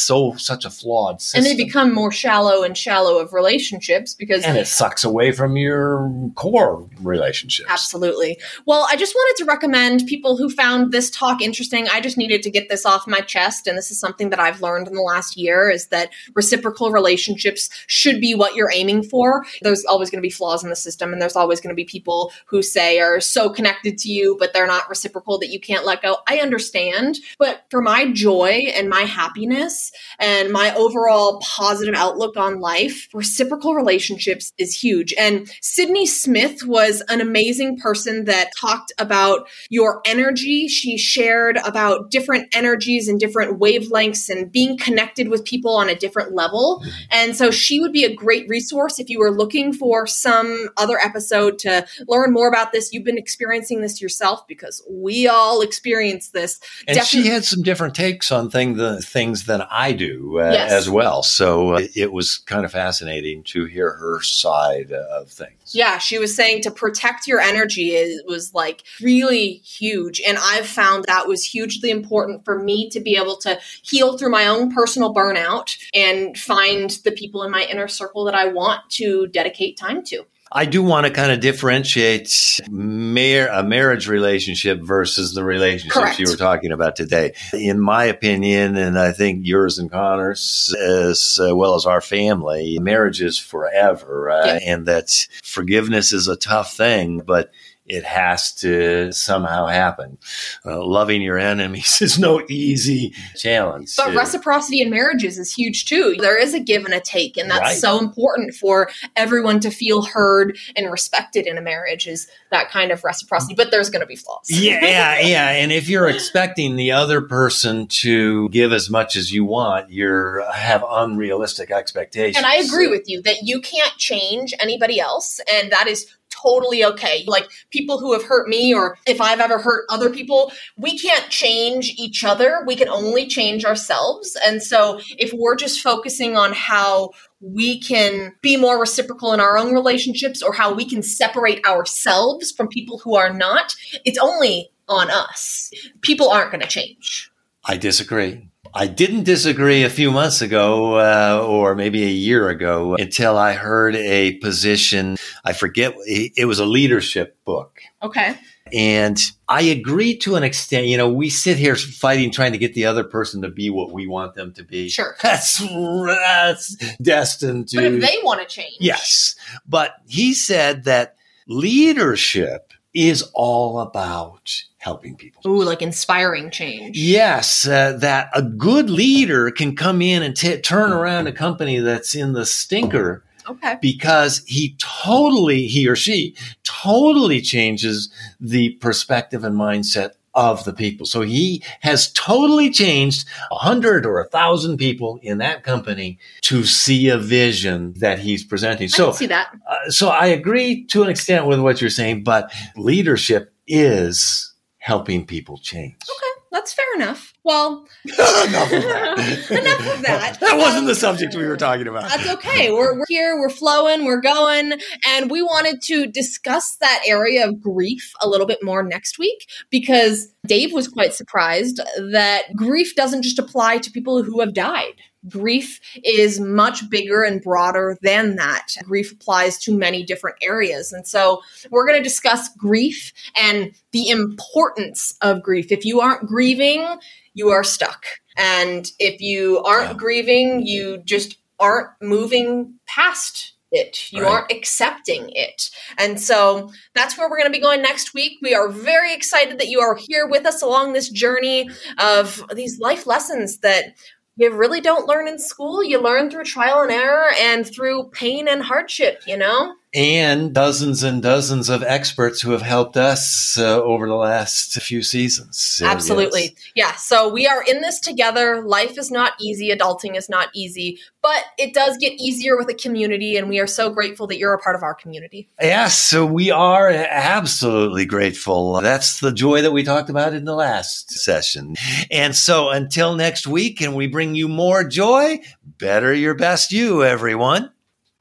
so 0.08 0.36
such 0.38 0.65
a 0.65 0.69
flawed 0.69 1.21
system. 1.21 1.39
And 1.39 1.45
they 1.45 1.63
become 1.63 1.93
more 1.93 2.12
shallow 2.12 2.63
and 2.63 2.77
shallow 2.77 3.19
of 3.19 3.34
relationships 3.34 4.13
because 4.13 4.43
and 4.43 4.58
it 4.58 4.67
sucks 4.67 5.03
away 5.03 5.32
from 5.32 5.58
your 5.58 6.10
core 6.36 6.88
relationships. 7.01 7.69
Absolutely. 7.69 8.39
Well, 8.65 8.88
I 8.89 8.95
just 8.95 9.13
wanted 9.13 9.43
to 9.43 9.45
recommend 9.45 10.06
people 10.08 10.38
who 10.38 10.49
found 10.49 10.91
this 10.91 11.10
talk 11.10 11.41
interesting. 11.41 11.88
I 11.89 11.99
just 11.99 12.17
needed 12.17 12.41
to 12.43 12.49
get 12.49 12.69
this 12.69 12.86
off 12.86 13.08
my 13.08 13.19
chest. 13.19 13.67
And 13.67 13.77
this 13.77 13.91
is 13.91 13.99
something 13.99 14.30
that 14.30 14.39
I've 14.39 14.62
learned 14.62 14.88
in 14.88 14.93
the 14.93 15.01
last 15.01 15.38
year 15.38 15.69
is 15.69 15.88
that 15.88 16.10
reciprocal 16.34 16.91
relationships 16.91 17.69
should 17.88 18.21
be 18.21 18.34
what 18.34 18.56
you're 18.56 18.71
aiming 18.73 19.03
for. 19.03 19.45
There's 19.62 19.86
always 19.86 20.10
going 20.10 20.19
to 20.19 20.25
be 20.25 20.32
flaws 20.32 20.57
in 20.63 20.70
the 20.70 20.76
system. 20.76 21.13
And 21.13 21.22
there's 21.22 21.36
always 21.36 21.60
going 21.60 21.72
to 21.72 21.76
be 21.76 21.86
people 21.86 22.32
who 22.46 22.62
say 22.62 23.00
are 23.00 23.20
so 23.20 23.50
connected 23.50 23.98
to 24.00 24.10
you, 24.10 24.36
but 24.39 24.54
they're 24.54 24.67
not 24.67 24.89
reciprocal 24.89 25.38
that 25.39 25.50
you 25.50 25.60
can't 25.60 25.86
let 25.86 26.02
go. 26.02 26.17
I 26.28 26.38
understand. 26.38 27.17
But 27.38 27.63
for 27.70 27.82
my 27.82 28.12
joy 28.12 28.67
and 28.74 28.89
my 28.89 29.02
happiness 29.02 29.91
and 30.20 30.52
my 30.52 30.74
overall 30.76 31.39
positive 31.41 31.96
outlook 31.96 32.38
on 32.38 32.60
life, 32.60 33.08
reciprocal 33.13 33.74
relationships 33.74 34.54
is 34.58 34.80
huge. 34.80 35.13
And 35.17 35.50
Sydney 35.62 36.06
Smith 36.06 36.65
was 36.65 37.02
an 37.10 37.22
amazing 37.22 37.78
person 37.78 38.26
that 38.26 38.52
talked 38.60 38.91
about 38.98 39.48
your 39.70 40.02
energy. 40.06 40.67
She 40.67 40.98
shared 40.98 41.58
about 41.65 42.12
different 42.12 42.56
energies 42.56 43.08
and 43.08 43.20
different 43.20 43.60
wavelengths 43.60 44.30
and 44.30 44.52
being 44.52 44.78
connected 44.78 45.30
with 45.30 45.46
people 45.46 45.76
on 45.76 45.89
a 45.89 45.96
different 45.96 46.34
level. 46.34 46.82
Mm-hmm. 46.82 46.89
And 47.12 47.36
so 47.36 47.52
she 47.52 47.80
would 47.80 47.93
be 47.93 48.04
a 48.04 48.13
great 48.13 48.48
resource 48.48 49.00
if 49.00 49.10
you 49.10 49.20
were 49.20 49.32
looking 49.32 49.74
for 49.74 50.08
some 50.08 50.46
other 50.77 50.97
episode 51.03 51.60
to 51.60 51.86
learn 52.07 52.33
more 52.33 52.47
about 52.47 52.71
this. 52.71 52.91
You've 52.93 53.03
been 53.03 53.17
experiencing 53.17 53.81
this 53.81 54.01
yourself 54.01 54.47
because 54.47 54.83
we 54.89 55.27
all 55.27 55.62
experience 55.62 56.29
this. 56.29 56.60
And 56.88 56.95
Definitely- 56.95 57.29
she 57.29 57.33
had 57.33 57.45
some 57.45 57.62
different 57.63 57.95
takes 57.95 58.31
on 58.31 58.49
thing, 58.49 58.77
the 58.77 59.01
things 59.01 59.45
than 59.45 59.62
I 59.69 59.91
do 59.91 60.39
uh, 60.39 60.51
Yes. 60.51 60.71
as 60.71 60.89
well. 60.89 61.23
So 61.23 61.75
uh, 61.75 61.88
it 61.95 62.12
was 62.12 62.38
kind 62.39 62.65
of 62.65 62.71
fascinating 62.71 63.43
to 63.45 63.65
hear 63.65 63.91
her 63.93 64.21
side 64.21 64.91
of 64.91 65.29
things. 65.29 65.53
Yeah, 65.73 65.97
she 65.97 66.17
was 66.17 66.36
saying 66.36 66.62
to 66.63 66.71
protect 66.71 67.27
your 67.27 67.39
energy 67.39 67.95
is 67.95 68.21
was 68.27 68.53
like 68.53 68.83
really 69.01 69.62
huge. 69.65 70.21
And 70.25 70.38
I've 70.41 70.67
found 70.67 71.05
that 71.07 71.27
was 71.27 71.43
hugely 71.43 71.89
important 71.89 72.45
for 72.45 72.57
me 72.57 72.89
to 72.91 72.99
be 72.99 73.15
able 73.17 73.38
to 73.38 73.60
heal 73.81 74.17
through 74.17 74.29
my 74.31 74.47
own 74.47 74.71
personal 74.73 75.13
burnout 75.13 75.77
and 75.93 76.38
find 76.38 76.91
the 77.03 77.12
people 77.12 77.43
in 77.43 77.51
my 77.51 77.63
inner 77.69 77.88
circle 77.88 78.23
that 78.25 78.36
I 78.36 78.45
want 78.47 78.89
to 78.91 79.27
dedicate 79.27 79.77
time 79.77 80.03
to. 80.05 80.25
I 80.51 80.65
do 80.65 80.81
want 80.81 81.05
to 81.05 81.12
kind 81.12 81.31
of 81.31 81.39
differentiate 81.41 82.62
mar- 82.69 83.47
a 83.51 83.63
marriage 83.63 84.07
relationship 84.07 84.79
versus 84.81 85.33
the 85.33 85.43
relationships 85.43 85.93
Correct. 85.95 86.19
you 86.19 86.27
were 86.29 86.38
talking 86.38 86.71
about 86.71 86.95
today. 86.95 87.33
In 87.53 87.79
my 87.79 88.05
opinion, 88.05 88.77
and 88.77 88.97
I 88.97 89.12
think 89.12 89.45
yours 89.45 89.77
and 89.77 89.91
Connor's, 89.91 90.73
as 90.79 91.39
uh, 91.41 91.55
well 91.55 91.75
as 91.75 91.86
our 91.86 92.01
family, 92.01 92.79
marriage 92.79 93.21
is 93.21 93.38
forever, 93.38 94.29
uh, 94.29 94.45
Yeah. 94.45 94.60
and 94.63 94.86
that 94.86 95.10
forgiveness 95.43 96.13
is 96.13 96.27
a 96.27 96.36
tough 96.38 96.73
thing, 96.75 97.19
but 97.25 97.51
it 97.88 98.04
has 98.04 98.54
to 98.56 99.12
somehow 99.12 99.67
happen. 99.67 100.17
Uh, 100.65 100.86
loving 100.86 101.21
your 101.21 101.38
enemies 101.38 102.02
is 102.02 102.19
no 102.19 102.41
easy 102.50 103.13
challenge. 103.36 103.95
But 103.95 104.10
Uh, 104.10 104.19
reciprocity 104.19 104.82
in 104.82 104.89
marriages 104.89 105.38
is 105.39 105.54
huge 105.54 105.86
too. 105.86 106.15
There 106.19 106.38
is 106.38 106.54
a 106.54 106.60
give 106.60 106.86
and 106.86 106.93
a 106.93 107.00
take, 107.00 107.38
and 107.38 107.50
that's 107.50 107.62
Right. 107.62 107.78
so 107.78 107.97
important 108.00 108.54
for 108.56 108.89
everyone 109.15 109.60
to 109.62 109.71
feel 109.71 110.02
heard 110.04 110.58
and 110.76 110.91
respected 110.91 111.47
in 111.47 111.58
a 111.58 111.62
marriage 111.62 112.08
is 112.08 112.28
that 112.52 112.69
kind 112.69 112.91
of 112.91 113.04
reciprocity. 113.04 113.56
But 113.56 113.71
there's 113.71 113.89
going 113.89 114.02
to 114.02 114.06
be 114.06 114.15
flaws. 114.15 114.45
yeah, 114.50 114.80
yeah, 114.84 115.19
yeah. 115.19 115.50
And 115.52 115.71
if 115.71 115.88
you're 115.89 116.08
expecting 116.10 116.76
the 116.76 116.91
other 116.91 117.21
person 117.21 117.88
to 117.88 118.50
give 118.50 118.73
as 118.73 118.89
much 118.89 119.15
as 119.15 119.32
you 119.32 119.45
want, 119.45 119.91
you're 119.91 120.50
have 120.52 120.84
unrealistic 120.89 121.71
expectations. 121.71 122.38
And 122.38 122.45
I 122.45 122.56
agree 122.56 122.88
with 122.88 123.04
you 123.08 123.21
that 123.23 123.43
you 123.43 123.62
can't 123.62 123.95
change 123.97 124.54
anybody 124.60 125.00
else, 125.00 125.39
and 125.54 125.71
that 125.71 125.88
is 125.88 126.06
totally 126.41 126.84
okay. 126.84 127.23
Like 127.28 127.47
people 127.69 128.00
who 128.00 128.13
have 128.13 128.23
hurt 128.23 128.47
me, 128.47 128.73
or 128.73 128.97
if 129.06 129.21
I've 129.21 129.39
ever 129.39 129.60
hurt 129.60 129.86
other 129.89 130.10
people, 130.10 130.52
we 130.78 130.97
can't 130.97 131.30
change 131.30 131.93
each 131.97 132.23
other. 132.23 132.63
We 132.65 132.76
can 132.76 132.89
only 132.89 133.28
change 133.28 133.65
ourselves. 133.65 134.38
And 134.45 134.62
so 134.62 135.00
if 135.17 135.34
we're 135.34 135.56
just 135.56 135.82
focusing 135.82 136.36
on 136.36 136.54
how 136.54 137.12
we 137.39 137.80
can 137.80 138.34
be 138.41 138.58
more 138.58 138.80
reciprocal 138.80 139.34
in 139.34 139.39
our 139.39 139.58
own 139.58 139.73
relationships 139.73 140.41
or 140.41 140.54
how 140.54 140.73
we 140.73 140.86
can 140.86 141.04
separate 141.04 141.65
ourselves 141.65 142.52
from 142.52 142.67
people 142.67 143.00
who 143.00 143.15
are 143.15 143.34
not, 143.34 143.73
it's 144.06 144.17
only 144.17 144.69
on 144.88 145.12
us. 145.12 145.71
People 146.02 146.30
aren't 146.30 146.52
going 146.52 146.62
to 146.62 146.67
change. 146.67 147.32
I 147.65 147.78
disagree. 147.78 148.50
I 148.77 148.85
didn't 148.85 149.23
disagree 149.23 149.81
a 149.83 149.89
few 149.89 150.11
months 150.11 150.43
ago, 150.43 150.99
uh, 150.99 151.43
or 151.43 151.73
maybe 151.73 152.03
a 152.03 152.09
year 152.09 152.47
ago, 152.49 152.95
until 152.95 153.35
I 153.35 153.53
heard 153.53 153.95
a 153.95 154.33
position. 154.33 155.17
I 155.43 155.53
forget. 155.53 155.95
It 156.05 156.45
was 156.45 156.59
a 156.59 156.65
leadership 156.65 157.43
book. 157.43 157.81
Okay. 158.03 158.37
And 158.71 159.19
I 159.47 159.63
agree 159.63 160.17
to 160.17 160.35
an 160.35 160.43
extent. 160.43 160.85
You 160.85 160.97
know, 160.97 161.09
we 161.09 161.31
sit 161.31 161.57
here 161.57 161.75
fighting, 161.75 162.29
trying 162.29 162.51
to 162.51 162.59
get 162.59 162.75
the 162.75 162.85
other 162.85 163.03
person 163.03 163.41
to 163.41 163.49
be 163.49 163.71
what 163.71 163.91
we 163.91 164.05
want 164.05 164.35
them 164.35 164.53
to 164.53 164.63
be. 164.63 164.89
Sure. 164.89 165.15
That's, 165.23 165.57
that's 165.57 166.75
destined 166.97 167.69
to. 167.69 167.77
But 167.77 167.85
if 167.85 168.01
they 168.01 168.17
want 168.21 168.41
to 168.41 168.45
change, 168.45 168.77
Yes. 168.79 169.35
But 169.67 169.95
he 170.07 170.35
said 170.35 170.83
that 170.83 171.15
leadership 171.47 172.73
is 172.93 173.30
all 173.34 173.80
about 173.80 174.63
helping 174.78 175.15
people. 175.15 175.41
Ooh, 175.45 175.63
like 175.63 175.82
inspiring 175.82 176.50
change. 176.50 176.97
Yes, 176.97 177.67
uh, 177.67 177.93
that 178.00 178.30
a 178.34 178.41
good 178.41 178.89
leader 178.89 179.52
can 179.52 179.76
come 179.76 180.02
in 180.02 180.23
and 180.23 180.36
t- 180.36 180.60
turn 180.62 180.91
around 180.91 181.28
a 181.28 181.32
company 181.34 181.80
that's 181.80 182.15
in 182.15 182.34
the 182.34 182.45
stinker 182.45 183.23
Okay. 183.50 183.78
because 183.82 184.43
he 184.47 184.76
totally, 184.80 185.67
he 185.67 185.88
or 185.88 185.95
she 185.95 186.36
totally 186.63 187.41
changes 187.41 188.10
the 188.39 188.71
perspective 188.76 189.43
and 189.43 189.56
mindset 189.56 190.12
of 190.38 190.63
the 190.63 190.71
people. 190.71 191.06
So 191.06 191.21
he 191.21 191.63
has 191.82 192.12
totally 192.13 192.69
changed 192.69 193.28
a 193.52 193.56
hundred 193.56 194.06
or 194.06 194.19
a 194.21 194.26
thousand 194.30 194.78
people 194.78 195.19
in 195.23 195.39
that 195.39 195.63
company 195.63 196.19
to 196.43 196.63
see 196.63 197.10
a 197.10 197.17
vision 197.17 197.93
that 197.97 198.19
he's 198.19 198.43
presenting. 198.45 198.86
I 198.86 198.88
So, 198.88 199.06
can 199.08 199.13
see 199.15 199.26
that. 199.26 199.50
uh, 199.69 199.89
so 199.89 200.10
I 200.10 200.28
agree 200.28 200.86
to 200.86 201.02
an 201.04 201.10
extent 201.10 201.47
with 201.47 201.60
what 201.60 201.82
you're 201.82 201.89
saying, 201.89 202.23
but 202.23 202.52
leadership 202.76 203.52
is 203.67 204.54
helping 204.78 205.26
people 205.26 205.58
change. 205.58 205.95
Okay, 206.10 206.37
that's 206.51 206.73
fair 206.73 206.86
enough. 206.95 207.33
Well, 207.43 207.88
Enough 208.05 208.73
of 208.73 208.81
that. 208.83 209.47
Enough 209.51 209.95
of 209.95 210.01
that. 210.03 210.38
That 210.39 210.57
wasn't 210.57 210.86
the 210.86 210.93
um, 210.93 210.97
subject 210.97 211.36
we 211.36 211.45
were 211.45 211.57
talking 211.57 211.88
about. 211.88 212.10
That's 212.10 212.29
okay. 212.29 212.71
We're, 212.71 212.97
we're 212.97 213.05
here, 213.07 213.38
we're 213.39 213.49
flowing, 213.49 214.05
we're 214.05 214.21
going. 214.21 214.73
And 215.07 215.29
we 215.29 215.41
wanted 215.41 215.81
to 215.83 216.07
discuss 216.07 216.77
that 216.81 217.03
area 217.05 217.47
of 217.47 217.62
grief 217.62 218.12
a 218.21 218.27
little 218.27 218.47
bit 218.47 218.60
more 218.63 218.83
next 218.83 219.19
week 219.19 219.49
because 219.69 220.33
Dave 220.45 220.73
was 220.73 220.88
quite 220.88 221.13
surprised 221.13 221.77
that 222.12 222.43
grief 222.55 222.95
doesn't 222.95 223.23
just 223.23 223.39
apply 223.39 223.79
to 223.79 223.91
people 223.91 224.23
who 224.23 224.39
have 224.39 224.53
died. 224.53 224.93
Grief 225.27 225.80
is 226.03 226.39
much 226.39 226.89
bigger 226.89 227.23
and 227.23 227.41
broader 227.41 227.97
than 228.01 228.36
that. 228.36 228.67
Grief 228.84 229.12
applies 229.12 229.58
to 229.60 229.75
many 229.75 230.03
different 230.03 230.38
areas. 230.41 230.93
And 230.93 231.08
so 231.08 231.41
we're 231.69 231.88
going 231.88 231.97
to 231.97 232.03
discuss 232.03 232.49
grief 232.56 233.12
and 233.36 233.71
the 233.91 234.10
importance 234.10 235.15
of 235.21 235.41
grief. 235.43 235.71
If 235.71 235.86
you 235.86 236.01
aren't 236.01 236.27
grieving, 236.27 236.97
you 237.34 237.49
are 237.49 237.63
stuck. 237.63 238.06
And 238.38 238.89
if 238.99 239.19
you 239.19 239.60
aren't 239.63 239.91
Yeah. 239.91 239.97
grieving, 239.97 240.65
you 240.65 240.99
just 241.03 241.38
aren't 241.60 241.89
moving 242.01 242.75
past 242.86 243.53
it. 243.71 244.12
You 244.13 244.23
Right. 244.23 244.32
aren't 244.32 244.51
accepting 244.51 245.30
it. 245.36 245.69
And 245.97 246.21
so 246.21 246.71
that's 246.93 247.17
where 247.17 247.30
we're 247.30 247.38
going 247.38 247.51
to 247.51 247.58
be 247.58 247.62
going 247.62 247.82
next 247.82 248.13
week. 248.13 248.34
We 248.41 248.53
are 248.53 248.69
very 248.69 249.13
excited 249.13 249.60
that 249.60 249.67
you 249.67 249.82
are 249.82 249.95
here 249.95 250.25
with 250.25 250.45
us 250.45 250.62
along 250.62 250.93
this 250.93 251.10
journey 251.10 251.69
of 251.97 252.43
these 252.53 252.80
life 252.80 253.06
lessons 253.06 253.58
that 253.60 253.95
you 254.38 254.54
really 254.54 254.82
don't 254.82 255.08
learn 255.08 255.28
in 255.28 255.39
school. 255.39 255.84
You 255.84 256.02
learn 256.02 256.30
through 256.30 256.45
trial 256.45 256.82
and 256.82 256.91
error 256.91 257.32
and 257.39 257.65
through 257.65 258.10
pain 258.12 258.47
and 258.47 258.62
hardship, 258.62 259.23
you 259.26 259.36
know? 259.36 259.73
And 259.97 260.53
dozens 260.53 261.01
and 261.01 261.23
dozens 261.23 261.69
of 261.69 261.81
experts 261.81 262.39
who 262.39 262.51
have 262.51 262.62
helped 262.62 262.95
us 262.95 263.57
uh, 263.57 263.81
over 263.81 264.07
the 264.07 264.13
last 264.13 264.79
few 264.79 265.01
seasons. 265.01 265.57
So, 265.57 265.88
Absolutely. 265.88 266.43
yes. 266.43 266.53
Yeah. 266.75 266.91
So 266.97 267.27
we 267.27 267.47
are 267.47 267.63
in 267.63 267.81
this 267.81 267.99
together. 267.99 268.62
Life 268.62 268.99
is 268.99 269.10
not 269.10 269.33
easy. 269.41 269.75
Adulting 269.75 270.15
is 270.15 270.29
not 270.29 270.49
easy, 270.53 270.99
but 271.23 271.45
it 271.57 271.73
does 271.73 271.97
get 271.97 272.13
easier 272.13 272.55
with 272.57 272.69
a 272.69 272.75
community. 272.75 273.38
And 273.38 273.49
we 273.49 273.60
are 273.60 273.65
so 273.65 273.89
grateful 273.89 274.27
that 274.27 274.38
you're 274.38 274.53
a 274.53 274.60
part 274.60 274.75
of 274.75 274.83
our 274.83 274.93
community. 274.93 275.49
Yes, 275.60 275.97
so 275.97 276.27
we 276.27 276.51
are 276.51 276.89
absolutely 276.89 278.05
grateful. 278.05 278.79
That's 278.79 279.19
the 279.19 279.31
joy 279.31 279.63
that 279.63 279.71
we 279.71 279.81
talked 279.81 280.12
about 280.12 280.36
in 280.36 280.45
the 280.45 280.53
last 280.53 281.10
session. 281.10 281.75
And 282.12 282.36
so 282.36 282.69
until 282.69 283.15
next 283.15 283.47
week, 283.47 283.81
and 283.81 283.95
we 283.95 284.05
bring 284.05 284.36
you 284.36 284.47
more 284.47 284.83
joy, 284.83 285.39
better 285.65 286.13
your 286.13 286.36
best 286.36 286.71
you, 286.71 287.03
everyone. 287.03 287.71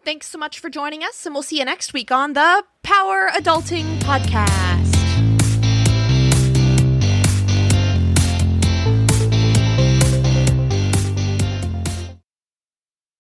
Thanks 0.06 0.30
so 0.30 0.38
much 0.38 0.60
for 0.60 0.70
joining 0.70 1.02
us, 1.02 1.26
and 1.26 1.34
we'll 1.34 1.42
see 1.42 1.58
you 1.58 1.64
next 1.64 1.92
week 1.92 2.12
on 2.12 2.34
the 2.34 2.62
Power 2.84 3.28
Adulting 3.34 3.98
Podcast. 3.98 5.05